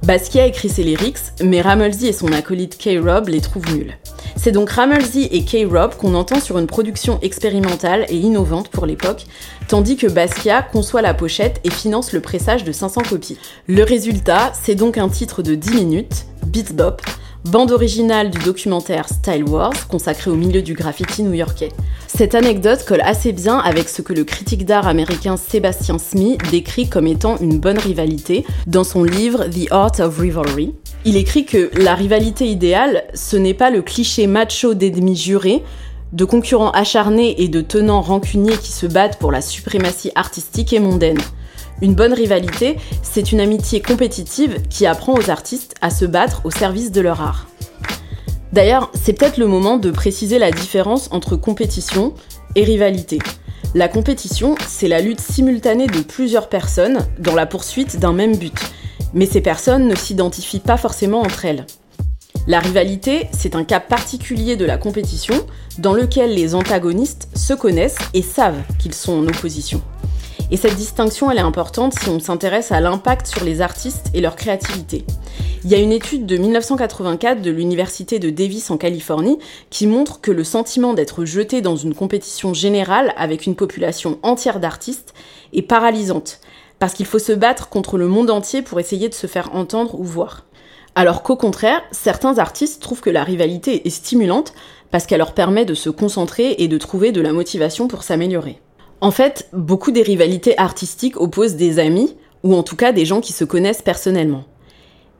Basquiat 0.03 0.45
écrit 0.45 0.69
ses 0.69 0.83
lyrics, 0.83 1.17
mais 1.43 1.61
Ramelzy 1.61 2.07
et 2.07 2.13
son 2.13 2.31
acolyte 2.31 2.77
K-Rob 2.77 3.29
les 3.29 3.41
trouvent 3.41 3.75
nuls. 3.75 3.97
C'est 4.35 4.51
donc 4.51 4.69
Ramelzy 4.69 5.27
et 5.31 5.43
K-Rob 5.43 5.95
qu'on 5.95 6.13
entend 6.13 6.39
sur 6.39 6.59
une 6.59 6.67
production 6.67 7.19
expérimentale 7.21 8.05
et 8.09 8.17
innovante 8.17 8.69
pour 8.69 8.85
l'époque, 8.85 9.25
tandis 9.67 9.97
que 9.97 10.07
Basquiat 10.07 10.61
conçoit 10.61 11.01
la 11.01 11.13
pochette 11.13 11.59
et 11.63 11.71
finance 11.71 12.13
le 12.13 12.21
pressage 12.21 12.63
de 12.63 12.71
500 12.71 13.01
copies. 13.09 13.37
Le 13.67 13.83
résultat, 13.83 14.53
c'est 14.61 14.75
donc 14.75 14.97
un 14.97 15.09
titre 15.09 15.41
de 15.41 15.55
10 15.55 15.71
minutes, 15.75 16.25
Beat 16.45 16.75
Bop, 16.75 17.01
bande 17.47 17.71
originale 17.71 18.29
du 18.29 18.39
documentaire 18.39 19.07
Style 19.07 19.45
Wars, 19.45 19.87
consacré 19.87 20.29
au 20.29 20.35
milieu 20.35 20.61
du 20.61 20.73
graffiti 20.73 21.23
new-yorkais. 21.23 21.71
Cette 22.07 22.35
anecdote 22.35 22.83
colle 22.85 23.01
assez 23.01 23.31
bien 23.31 23.57
avec 23.57 23.87
ce 23.87 24.01
que 24.01 24.13
le 24.13 24.25
critique 24.25 24.65
d'art 24.65 24.87
américain 24.87 25.37
Sébastien 25.37 25.97
Smith 25.97 26.41
décrit 26.51 26.89
comme 26.89 27.07
étant 27.07 27.37
une 27.37 27.59
bonne 27.59 27.77
rivalité 27.77 28.45
dans 28.65 28.83
son 28.83 29.03
livre 29.03 29.45
The 29.45 29.71
Art 29.71 29.99
of 29.99 30.19
Rivalry. 30.19 30.73
Il 31.05 31.15
écrit 31.15 31.45
que 31.45 31.71
la 31.79 31.95
rivalité 31.95 32.47
idéale, 32.47 33.05
ce 33.13 33.37
n'est 33.37 33.53
pas 33.53 33.69
le 33.69 33.81
cliché 33.81 34.27
macho 34.27 34.73
d'ennemis 34.73 35.15
jurés, 35.15 35.63
de 36.11 36.25
concurrents 36.25 36.71
acharnés 36.71 37.41
et 37.41 37.47
de 37.47 37.61
tenants 37.61 38.01
rancuniers 38.01 38.57
qui 38.57 38.71
se 38.71 38.87
battent 38.87 39.19
pour 39.19 39.31
la 39.31 39.41
suprématie 39.41 40.11
artistique 40.15 40.73
et 40.73 40.79
mondaine. 40.79 41.19
Une 41.81 41.93
bonne 41.93 42.13
rivalité, 42.13 42.77
c'est 43.03 43.31
une 43.31 43.39
amitié 43.39 43.81
compétitive 43.81 44.61
qui 44.67 44.87
apprend 44.87 45.13
aux 45.13 45.29
artistes 45.29 45.75
à 45.81 45.91
se 45.91 46.05
battre 46.05 46.41
au 46.43 46.51
service 46.51 46.91
de 46.91 47.01
leur 47.01 47.21
art. 47.21 47.47
D'ailleurs, 48.51 48.91
c'est 48.93 49.13
peut-être 49.13 49.37
le 49.37 49.45
moment 49.45 49.77
de 49.77 49.91
préciser 49.91 50.39
la 50.39 50.49
différence 50.51 51.09
entre 51.11 51.35
compétition 51.35 52.15
et 52.55 52.63
rivalité. 52.63 53.19
La 53.75 53.87
compétition, 53.87 54.55
c'est 54.67 54.87
la 54.87 55.01
lutte 55.01 55.21
simultanée 55.21 55.85
de 55.85 55.99
plusieurs 55.99 56.49
personnes 56.49 57.05
dans 57.19 57.35
la 57.35 57.45
poursuite 57.45 57.99
d'un 57.99 58.13
même 58.13 58.37
but, 58.37 58.59
mais 59.13 59.27
ces 59.27 59.41
personnes 59.41 59.87
ne 59.87 59.95
s'identifient 59.95 60.59
pas 60.59 60.77
forcément 60.77 61.21
entre 61.21 61.45
elles. 61.45 61.67
La 62.47 62.59
rivalité, 62.59 63.27
c'est 63.33 63.55
un 63.55 63.65
cas 63.65 63.81
particulier 63.81 64.55
de 64.55 64.65
la 64.65 64.77
compétition 64.77 65.35
dans 65.77 65.93
lequel 65.93 66.33
les 66.33 66.55
antagonistes 66.55 67.27
se 67.35 67.53
connaissent 67.53 67.97
et 68.13 68.21
savent 68.21 68.63
qu'ils 68.79 68.95
sont 68.95 69.13
en 69.13 69.27
opposition. 69.27 69.81
Et 70.49 70.55
cette 70.55 70.75
distinction, 70.75 71.29
elle 71.29 71.39
est 71.39 71.41
importante 71.41 71.93
si 71.93 72.09
on 72.09 72.21
s'intéresse 72.21 72.71
à 72.71 72.79
l'impact 72.79 73.27
sur 73.27 73.43
les 73.43 73.59
artistes 73.59 74.07
et 74.13 74.21
leur 74.21 74.37
créativité. 74.37 75.03
Il 75.65 75.69
y 75.69 75.75
a 75.75 75.79
une 75.79 75.91
étude 75.91 76.25
de 76.25 76.37
1984 76.37 77.41
de 77.41 77.51
l'Université 77.51 78.19
de 78.19 78.29
Davis 78.29 78.71
en 78.71 78.77
Californie 78.77 79.39
qui 79.69 79.87
montre 79.87 80.21
que 80.21 80.31
le 80.31 80.45
sentiment 80.45 80.93
d'être 80.93 81.25
jeté 81.25 81.59
dans 81.59 81.75
une 81.75 81.93
compétition 81.93 82.53
générale 82.53 83.13
avec 83.17 83.45
une 83.45 83.55
population 83.55 84.19
entière 84.23 84.61
d'artistes 84.61 85.13
est 85.51 85.63
paralysante, 85.63 86.39
parce 86.79 86.93
qu'il 86.93 87.05
faut 87.05 87.19
se 87.19 87.33
battre 87.33 87.67
contre 87.67 87.97
le 87.97 88.07
monde 88.07 88.29
entier 88.29 88.61
pour 88.61 88.79
essayer 88.79 89.09
de 89.09 89.13
se 89.13 89.27
faire 89.27 89.53
entendre 89.53 89.99
ou 89.99 90.03
voir. 90.03 90.45
Alors 90.95 91.23
qu'au 91.23 91.35
contraire, 91.35 91.81
certains 91.91 92.37
artistes 92.37 92.81
trouvent 92.81 93.01
que 93.01 93.09
la 93.09 93.25
rivalité 93.25 93.85
est 93.85 93.91
stimulante 93.91 94.53
parce 94.91 95.05
qu'elle 95.05 95.19
leur 95.19 95.33
permet 95.33 95.65
de 95.65 95.73
se 95.73 95.89
concentrer 95.89 96.55
et 96.59 96.69
de 96.69 96.77
trouver 96.77 97.11
de 97.11 97.19
la 97.19 97.33
motivation 97.33 97.89
pour 97.89 98.03
s'améliorer. 98.03 98.61
En 98.99 99.11
fait, 99.11 99.47
beaucoup 99.53 99.91
des 99.91 100.01
rivalités 100.01 100.57
artistiques 100.57 101.21
opposent 101.21 101.55
des 101.55 101.77
amis, 101.77 102.15
ou 102.43 102.55
en 102.55 102.63
tout 102.63 102.75
cas 102.75 102.91
des 102.91 103.05
gens 103.05 103.21
qui 103.21 103.31
se 103.31 103.43
connaissent 103.43 103.81
personnellement. 103.81 104.45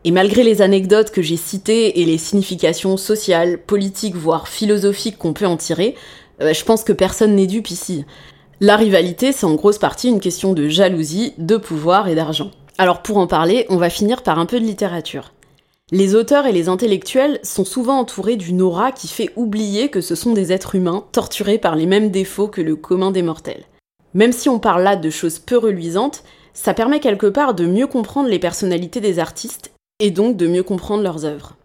Et 0.03 0.11
malgré 0.11 0.43
les 0.43 0.61
anecdotes 0.61 1.11
que 1.11 1.21
j'ai 1.21 1.37
citées 1.37 1.99
et 1.99 2.05
les 2.05 2.17
significations 2.17 2.97
sociales, 2.97 3.59
politiques, 3.59 4.15
voire 4.15 4.47
philosophiques 4.47 5.17
qu'on 5.17 5.33
peut 5.33 5.45
en 5.45 5.57
tirer, 5.57 5.95
euh, 6.41 6.53
je 6.53 6.63
pense 6.63 6.83
que 6.83 6.93
personne 6.93 7.35
n'est 7.35 7.47
dupe 7.47 7.69
ici. 7.69 8.05
La 8.59 8.77
rivalité, 8.77 9.31
c'est 9.31 9.45
en 9.45 9.55
grosse 9.55 9.77
partie 9.77 10.09
une 10.09 10.19
question 10.19 10.53
de 10.53 10.67
jalousie, 10.67 11.33
de 11.37 11.57
pouvoir 11.57 12.07
et 12.07 12.15
d'argent. 12.15 12.51
Alors 12.79 13.01
pour 13.01 13.17
en 13.17 13.27
parler, 13.27 13.65
on 13.69 13.77
va 13.77 13.89
finir 13.89 14.23
par 14.23 14.39
un 14.39 14.45
peu 14.45 14.59
de 14.59 14.65
littérature. 14.65 15.33
Les 15.93 16.15
auteurs 16.15 16.45
et 16.45 16.52
les 16.52 16.67
intellectuels 16.67 17.39
sont 17.43 17.63
souvent 17.63 18.00
entourés 18.00 18.36
d'une 18.36 18.62
aura 18.62 18.91
qui 18.91 19.08
fait 19.08 19.32
oublier 19.38 19.88
que 19.88 20.02
ce 20.02 20.15
sont 20.15 20.34
des 20.34 20.52
êtres 20.52 20.76
humains 20.76 21.06
torturés 21.13 21.58
par 21.58 21.78
les 21.78 21.86
mêmes 21.86 22.12
défauts 22.12 22.50
que 22.50 22.60
le 22.60 22.76
commun 22.76 23.12
des 23.12 23.21
mortels. 23.21 23.63
Même 24.13 24.34
si 24.34 24.50
on 24.50 24.60
parle 24.60 24.84
là 24.84 24.97
de 24.97 25.10
choses 25.10 25.39
peu 25.39 25.58
reluisantes, 25.58 26.26
ça 26.54 26.73
permet 26.73 27.00
quelque 27.00 27.28
part 27.28 27.54
de 27.54 27.65
mieux 27.65 27.88
comprendre 27.88 28.28
les 28.28 28.38
personnalités 28.38 29.00
des 29.00 29.17
artistes 29.17 29.71
et 30.02 30.12
donc 30.12 30.36
de 30.36 30.47
mieux 30.47 30.63
comprendre 30.63 31.04
leurs 31.04 31.23
œuvres. 31.23 31.56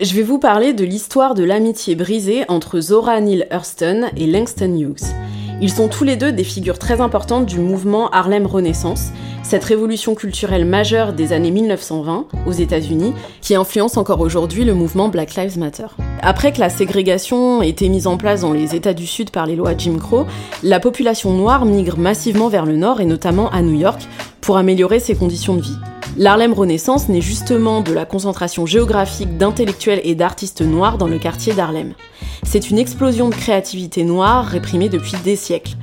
Je 0.00 0.14
vais 0.16 0.22
vous 0.22 0.40
parler 0.40 0.72
de 0.72 0.84
l'histoire 0.84 1.34
de 1.34 1.44
l'amitié 1.44 1.94
brisée 1.94 2.44
entre 2.48 2.80
Zora 2.80 3.20
Neale 3.20 3.46
Hurston 3.52 4.10
et 4.16 4.26
Langston 4.26 4.76
Hughes. 4.76 5.14
Ils 5.62 5.70
sont 5.70 5.88
tous 5.88 6.04
les 6.04 6.16
deux 6.16 6.32
des 6.32 6.44
figures 6.44 6.78
très 6.78 7.02
importantes 7.02 7.44
du 7.44 7.58
mouvement 7.58 8.08
Harlem 8.10 8.46
Renaissance, 8.46 9.10
cette 9.42 9.62
révolution 9.62 10.14
culturelle 10.14 10.64
majeure 10.64 11.12
des 11.12 11.34
années 11.34 11.50
1920 11.50 12.26
aux 12.46 12.52
États-Unis 12.52 13.12
qui 13.42 13.54
influence 13.54 13.98
encore 13.98 14.20
aujourd'hui 14.20 14.64
le 14.64 14.72
mouvement 14.72 15.08
Black 15.08 15.34
Lives 15.34 15.58
Matter. 15.58 15.88
Après 16.22 16.52
que 16.52 16.60
la 16.60 16.70
ségrégation 16.70 17.60
ait 17.60 17.68
été 17.68 17.90
mise 17.90 18.06
en 18.06 18.16
place 18.16 18.40
dans 18.40 18.54
les 18.54 18.74
États 18.74 18.94
du 18.94 19.06
Sud 19.06 19.30
par 19.30 19.44
les 19.44 19.56
lois 19.56 19.76
Jim 19.76 19.98
Crow, 19.98 20.24
la 20.62 20.80
population 20.80 21.34
noire 21.34 21.66
migre 21.66 21.98
massivement 21.98 22.48
vers 22.48 22.64
le 22.64 22.76
nord 22.76 23.02
et 23.02 23.06
notamment 23.06 23.50
à 23.50 23.60
New 23.60 23.78
York 23.78 24.00
pour 24.40 24.56
améliorer 24.56 24.98
ses 24.98 25.14
conditions 25.14 25.56
de 25.56 25.60
vie. 25.60 25.76
L'Harlem 26.16 26.52
Renaissance 26.52 27.08
naît 27.08 27.20
justement 27.20 27.80
de 27.80 27.92
la 27.92 28.04
concentration 28.04 28.66
géographique 28.66 29.38
d'intellectuels 29.38 30.00
et 30.04 30.14
d'artistes 30.14 30.60
noirs 30.60 30.98
dans 30.98 31.06
le 31.06 31.18
quartier 31.18 31.54
d'Harlem. 31.54 31.94
C'est 32.42 32.70
une 32.70 32.78
explosion 32.78 33.28
de 33.28 33.34
créativité 33.34 34.02
noire 34.02 34.44
réprimée 34.44 34.88
depuis 34.88 35.14
des 35.24 35.36
siècles. 35.36 35.76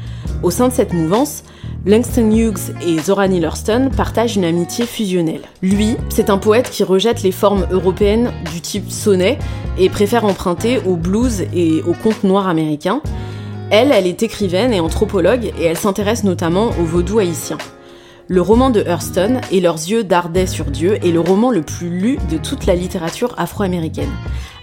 Au 0.43 0.51
sein 0.51 0.67
de 0.67 0.73
cette 0.73 0.93
mouvance, 0.93 1.43
Langston 1.85 2.29
Hughes 2.31 2.75
et 2.85 2.99
Zora 2.99 3.29
Neale 3.29 3.45
Hurston 3.45 3.89
partagent 3.95 4.35
une 4.35 4.43
amitié 4.43 4.85
fusionnelle. 4.85 5.43
Lui, 5.61 5.95
c'est 6.09 6.29
un 6.29 6.37
poète 6.37 6.69
qui 6.69 6.83
rejette 6.83 7.23
les 7.23 7.31
formes 7.31 7.65
européennes 7.71 8.33
du 8.51 8.59
type 8.59 8.91
sonnet 8.91 9.39
et 9.79 9.89
préfère 9.89 10.25
emprunter 10.25 10.79
au 10.85 10.97
blues 10.97 11.45
et 11.53 11.81
aux 11.87 11.93
contes 11.93 12.25
noirs 12.25 12.49
américains. 12.49 13.01
Elle, 13.71 13.91
elle 13.91 14.07
est 14.07 14.23
écrivaine 14.23 14.73
et 14.73 14.81
anthropologue 14.81 15.53
et 15.57 15.63
elle 15.63 15.77
s'intéresse 15.77 16.25
notamment 16.25 16.71
au 16.79 16.83
vaudou 16.83 17.19
haïtien. 17.19 17.57
Le 18.29 18.41
roman 18.41 18.69
de 18.69 18.83
Hurston, 18.85 19.39
Et 19.51 19.61
leurs 19.61 19.75
yeux 19.75 20.03
dardaient 20.03 20.47
sur 20.47 20.65
Dieu, 20.65 20.95
est 20.95 21.11
le 21.11 21.21
roman 21.21 21.49
le 21.49 21.61
plus 21.61 21.89
lu 21.89 22.17
de 22.29 22.37
toute 22.37 22.65
la 22.65 22.75
littérature 22.75 23.33
afro-américaine. 23.37 24.11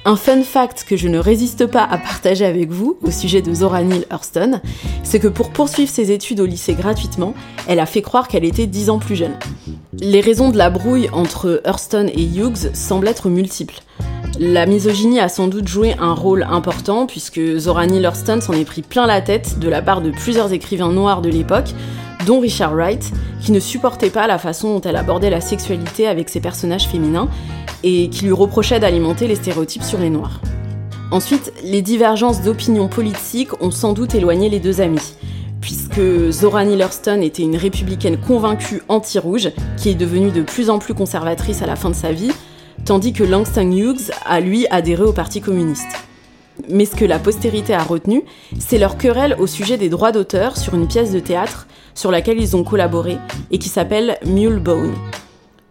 Un 0.04 0.16
fun 0.16 0.42
fact 0.42 0.84
que 0.86 0.98
je 0.98 1.08
ne 1.08 1.18
résiste 1.18 1.64
pas 1.64 1.82
à 1.82 1.96
partager 1.96 2.44
avec 2.44 2.70
vous 2.70 2.98
au 3.00 3.10
sujet 3.10 3.40
de 3.40 3.54
Zora 3.54 3.82
Neale 3.82 4.04
Hurston, 4.10 4.60
c'est 5.02 5.18
que 5.18 5.28
pour 5.28 5.50
poursuivre 5.50 5.90
ses 5.90 6.12
études 6.12 6.40
au 6.40 6.46
lycée 6.46 6.74
gratuitement, 6.74 7.32
elle 7.66 7.80
a 7.80 7.86
fait 7.86 8.02
croire 8.02 8.28
qu'elle 8.28 8.44
était 8.44 8.66
10 8.66 8.90
ans 8.90 8.98
plus 8.98 9.16
jeune. 9.16 9.38
Les 9.98 10.20
raisons 10.20 10.50
de 10.50 10.58
la 10.58 10.68
brouille 10.68 11.08
entre 11.14 11.62
Hurston 11.64 12.10
et 12.14 12.22
Hughes 12.22 12.74
semblent 12.74 13.08
être 13.08 13.30
multiples. 13.30 13.80
La 14.38 14.66
misogynie 14.66 15.20
a 15.20 15.28
sans 15.28 15.48
doute 15.48 15.68
joué 15.68 15.94
un 15.98 16.12
rôle 16.12 16.46
important 16.48 17.06
puisque 17.06 17.40
Zora 17.56 17.86
Neale 17.86 18.04
Hurston 18.04 18.40
s'en 18.40 18.52
est 18.52 18.64
pris 18.64 18.82
plein 18.82 19.06
la 19.06 19.20
tête 19.20 19.58
de 19.58 19.68
la 19.68 19.80
part 19.80 20.00
de 20.00 20.10
plusieurs 20.10 20.52
écrivains 20.52 20.92
noirs 20.92 21.22
de 21.22 21.30
l'époque, 21.30 21.74
dont 22.26 22.40
Richard 22.40 22.74
Wright, 22.74 23.12
qui 23.40 23.52
ne 23.52 23.60
supportait 23.60 24.10
pas 24.10 24.26
la 24.26 24.38
façon 24.38 24.74
dont 24.74 24.80
elle 24.80 24.96
abordait 24.96 25.30
la 25.30 25.40
sexualité 25.40 26.08
avec 26.08 26.28
ses 26.28 26.40
personnages 26.40 26.88
féminins 26.88 27.28
et 27.82 28.08
qui 28.08 28.24
lui 28.24 28.32
reprochait 28.32 28.80
d'alimenter 28.80 29.28
les 29.28 29.36
stéréotypes 29.36 29.82
sur 29.82 29.98
les 29.98 30.10
Noirs. 30.10 30.40
Ensuite, 31.10 31.52
les 31.62 31.82
divergences 31.82 32.42
d'opinion 32.42 32.88
politique 32.88 33.62
ont 33.62 33.70
sans 33.70 33.92
doute 33.92 34.14
éloigné 34.14 34.48
les 34.48 34.58
deux 34.58 34.80
amis, 34.80 35.14
puisque 35.60 36.00
Zora 36.30 36.64
Neale 36.64 36.80
Hurston 36.80 37.20
était 37.20 37.42
une 37.42 37.56
républicaine 37.56 38.16
convaincue 38.16 38.82
anti-rouge, 38.88 39.50
qui 39.76 39.90
est 39.90 39.94
devenue 39.94 40.30
de 40.30 40.42
plus 40.42 40.70
en 40.70 40.78
plus 40.78 40.94
conservatrice 40.94 41.62
à 41.62 41.66
la 41.66 41.76
fin 41.76 41.90
de 41.90 41.94
sa 41.94 42.10
vie, 42.10 42.32
tandis 42.84 43.12
que 43.12 43.24
Langston 43.24 43.70
Hughes 43.72 44.10
a 44.26 44.40
lui 44.40 44.66
adhéré 44.70 45.02
au 45.02 45.12
Parti 45.12 45.40
communiste. 45.40 45.88
Mais 46.68 46.84
ce 46.84 46.94
que 46.94 47.04
la 47.04 47.18
postérité 47.18 47.74
a 47.74 47.82
retenu, 47.82 48.22
c'est 48.58 48.78
leur 48.78 48.96
querelle 48.96 49.36
au 49.38 49.46
sujet 49.46 49.76
des 49.76 49.88
droits 49.88 50.12
d'auteur 50.12 50.56
sur 50.56 50.74
une 50.74 50.86
pièce 50.86 51.12
de 51.12 51.20
théâtre 51.20 51.66
sur 51.94 52.10
laquelle 52.10 52.40
ils 52.40 52.56
ont 52.56 52.64
collaboré 52.64 53.18
et 53.50 53.58
qui 53.58 53.68
s'appelle 53.68 54.18
Mule 54.24 54.60
Bone. 54.60 54.94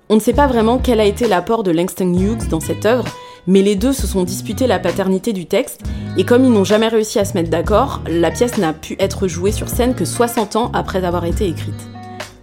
On 0.09 0.15
ne 0.15 0.19
sait 0.19 0.33
pas 0.33 0.47
vraiment 0.47 0.79
quel 0.79 0.99
a 0.99 1.05
été 1.05 1.27
l'apport 1.27 1.63
de 1.63 1.71
Langston 1.71 2.13
Hughes 2.13 2.49
dans 2.49 2.59
cette 2.59 2.85
œuvre, 2.85 3.05
mais 3.47 3.61
les 3.61 3.75
deux 3.75 3.93
se 3.93 4.07
sont 4.07 4.23
disputés 4.23 4.67
la 4.67 4.79
paternité 4.79 5.33
du 5.33 5.45
texte, 5.45 5.81
et 6.17 6.25
comme 6.25 6.43
ils 6.43 6.51
n'ont 6.51 6.63
jamais 6.63 6.87
réussi 6.87 7.19
à 7.19 7.25
se 7.25 7.33
mettre 7.33 7.49
d'accord, 7.49 8.01
la 8.07 8.31
pièce 8.31 8.57
n'a 8.57 8.73
pu 8.73 8.95
être 8.99 9.27
jouée 9.27 9.51
sur 9.51 9.69
scène 9.69 9.95
que 9.95 10.05
60 10.05 10.55
ans 10.55 10.71
après 10.73 11.03
avoir 11.03 11.25
été 11.25 11.47
écrite. 11.47 11.89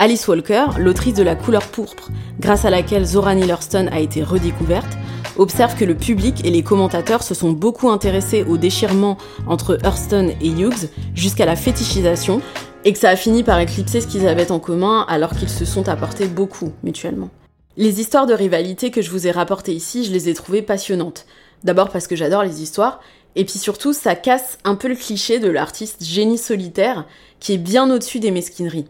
Alice 0.02 0.26
Walker, 0.28 0.64
l'autrice 0.78 1.12
de 1.12 1.22
La 1.22 1.36
couleur 1.36 1.66
pourpre, 1.66 2.08
grâce 2.38 2.64
à 2.64 2.70
laquelle 2.70 3.04
Zora 3.04 3.34
Neale 3.34 3.50
Hurston 3.50 3.86
a 3.92 4.00
été 4.00 4.22
redécouverte, 4.22 4.96
observe 5.36 5.76
que 5.76 5.84
le 5.84 5.94
public 5.94 6.42
et 6.42 6.50
les 6.50 6.62
commentateurs 6.62 7.22
se 7.22 7.34
sont 7.34 7.52
beaucoup 7.52 7.90
intéressés 7.90 8.42
au 8.44 8.56
déchirement 8.56 9.18
entre 9.46 9.76
Hurston 9.84 10.32
et 10.40 10.48
Hughes 10.48 10.88
jusqu'à 11.14 11.44
la 11.44 11.54
fétichisation, 11.54 12.40
et 12.86 12.94
que 12.94 12.98
ça 12.98 13.10
a 13.10 13.16
fini 13.16 13.42
par 13.42 13.60
éclipser 13.60 14.00
ce 14.00 14.06
qu'ils 14.06 14.26
avaient 14.26 14.50
en 14.50 14.58
commun 14.58 15.04
alors 15.06 15.36
qu'ils 15.36 15.50
se 15.50 15.66
sont 15.66 15.86
apportés 15.86 16.28
beaucoup 16.28 16.72
mutuellement. 16.82 17.28
Les 17.76 18.00
histoires 18.00 18.24
de 18.24 18.32
rivalité 18.32 18.90
que 18.90 19.02
je 19.02 19.10
vous 19.10 19.26
ai 19.26 19.30
rapportées 19.30 19.74
ici, 19.74 20.06
je 20.06 20.12
les 20.12 20.30
ai 20.30 20.34
trouvées 20.34 20.62
passionnantes. 20.62 21.26
D'abord 21.62 21.90
parce 21.90 22.06
que 22.06 22.16
j'adore 22.16 22.42
les 22.42 22.62
histoires, 22.62 23.00
et 23.36 23.44
puis 23.44 23.58
surtout 23.58 23.92
ça 23.92 24.14
casse 24.14 24.56
un 24.64 24.76
peu 24.76 24.88
le 24.88 24.96
cliché 24.96 25.40
de 25.40 25.50
l'artiste 25.50 26.02
génie 26.02 26.38
solitaire 26.38 27.04
qui 27.38 27.52
est 27.52 27.58
bien 27.58 27.90
au-dessus 27.90 28.18
des 28.18 28.30
mesquineries. 28.30 28.86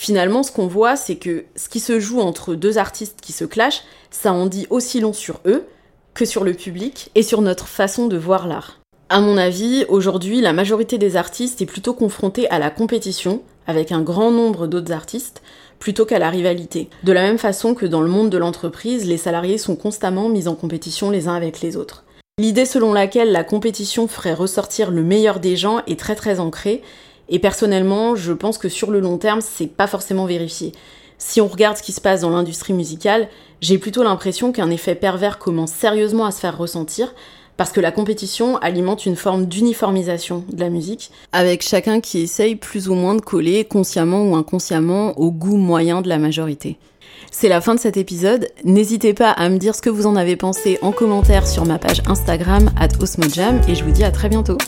Finalement, 0.00 0.42
ce 0.42 0.50
qu'on 0.50 0.66
voit, 0.66 0.96
c'est 0.96 1.16
que 1.16 1.44
ce 1.56 1.68
qui 1.68 1.78
se 1.78 2.00
joue 2.00 2.20
entre 2.20 2.54
deux 2.54 2.78
artistes 2.78 3.18
qui 3.20 3.32
se 3.32 3.44
clashent, 3.44 3.82
ça 4.10 4.32
en 4.32 4.46
dit 4.46 4.66
aussi 4.70 4.98
long 4.98 5.12
sur 5.12 5.40
eux 5.44 5.66
que 6.14 6.24
sur 6.24 6.42
le 6.42 6.54
public 6.54 7.10
et 7.14 7.22
sur 7.22 7.42
notre 7.42 7.68
façon 7.68 8.06
de 8.06 8.16
voir 8.16 8.46
l'art. 8.46 8.80
À 9.10 9.20
mon 9.20 9.36
avis, 9.36 9.84
aujourd'hui, 9.90 10.40
la 10.40 10.54
majorité 10.54 10.96
des 10.96 11.16
artistes 11.16 11.60
est 11.60 11.66
plutôt 11.66 11.92
confrontée 11.92 12.48
à 12.48 12.58
la 12.58 12.70
compétition, 12.70 13.42
avec 13.66 13.92
un 13.92 14.00
grand 14.00 14.30
nombre 14.30 14.66
d'autres 14.66 14.90
artistes, 14.90 15.42
plutôt 15.78 16.06
qu'à 16.06 16.18
la 16.18 16.30
rivalité. 16.30 16.88
De 17.04 17.12
la 17.12 17.20
même 17.20 17.36
façon 17.36 17.74
que 17.74 17.84
dans 17.84 18.00
le 18.00 18.08
monde 18.08 18.30
de 18.30 18.38
l'entreprise, 18.38 19.06
les 19.06 19.18
salariés 19.18 19.58
sont 19.58 19.76
constamment 19.76 20.30
mis 20.30 20.48
en 20.48 20.54
compétition 20.54 21.10
les 21.10 21.28
uns 21.28 21.34
avec 21.34 21.60
les 21.60 21.76
autres. 21.76 22.04
L'idée 22.38 22.64
selon 22.64 22.94
laquelle 22.94 23.32
la 23.32 23.44
compétition 23.44 24.08
ferait 24.08 24.32
ressortir 24.32 24.90
le 24.90 25.02
meilleur 25.02 25.40
des 25.40 25.56
gens 25.56 25.82
est 25.86 26.00
très 26.00 26.14
très 26.14 26.40
ancrée, 26.40 26.80
et 27.30 27.38
personnellement, 27.38 28.16
je 28.16 28.32
pense 28.32 28.58
que 28.58 28.68
sur 28.68 28.90
le 28.90 29.00
long 29.00 29.16
terme, 29.16 29.40
c'est 29.40 29.68
pas 29.68 29.86
forcément 29.86 30.26
vérifié. 30.26 30.72
Si 31.16 31.40
on 31.40 31.46
regarde 31.46 31.76
ce 31.76 31.82
qui 31.82 31.92
se 31.92 32.00
passe 32.00 32.22
dans 32.22 32.30
l'industrie 32.30 32.72
musicale, 32.72 33.28
j'ai 33.60 33.78
plutôt 33.78 34.02
l'impression 34.02 34.52
qu'un 34.52 34.70
effet 34.70 34.94
pervers 34.94 35.38
commence 35.38 35.70
sérieusement 35.70 36.24
à 36.24 36.32
se 36.32 36.40
faire 36.40 36.58
ressentir, 36.58 37.14
parce 37.56 37.72
que 37.72 37.80
la 37.80 37.92
compétition 37.92 38.56
alimente 38.58 39.04
une 39.04 39.16
forme 39.16 39.46
d'uniformisation 39.46 40.44
de 40.50 40.60
la 40.60 40.70
musique, 40.70 41.10
avec 41.32 41.62
chacun 41.62 42.00
qui 42.00 42.20
essaye 42.20 42.56
plus 42.56 42.88
ou 42.88 42.94
moins 42.94 43.14
de 43.14 43.20
coller, 43.20 43.64
consciemment 43.64 44.24
ou 44.24 44.34
inconsciemment, 44.34 45.18
au 45.18 45.30
goût 45.30 45.58
moyen 45.58 46.00
de 46.00 46.08
la 46.08 46.18
majorité. 46.18 46.78
C'est 47.30 47.48
la 47.48 47.60
fin 47.60 47.74
de 47.74 47.80
cet 47.80 47.96
épisode. 47.96 48.48
N'hésitez 48.64 49.14
pas 49.14 49.30
à 49.30 49.48
me 49.50 49.58
dire 49.58 49.74
ce 49.74 49.82
que 49.82 49.90
vous 49.90 50.06
en 50.06 50.16
avez 50.16 50.36
pensé 50.36 50.78
en 50.82 50.90
commentaire 50.90 51.46
sur 51.46 51.64
ma 51.66 51.78
page 51.78 52.02
Instagram 52.06 52.70
at 52.80 52.88
Osmojam 53.00 53.60
et 53.68 53.74
je 53.74 53.84
vous 53.84 53.92
dis 53.92 54.04
à 54.04 54.10
très 54.10 54.28
bientôt. 54.28 54.58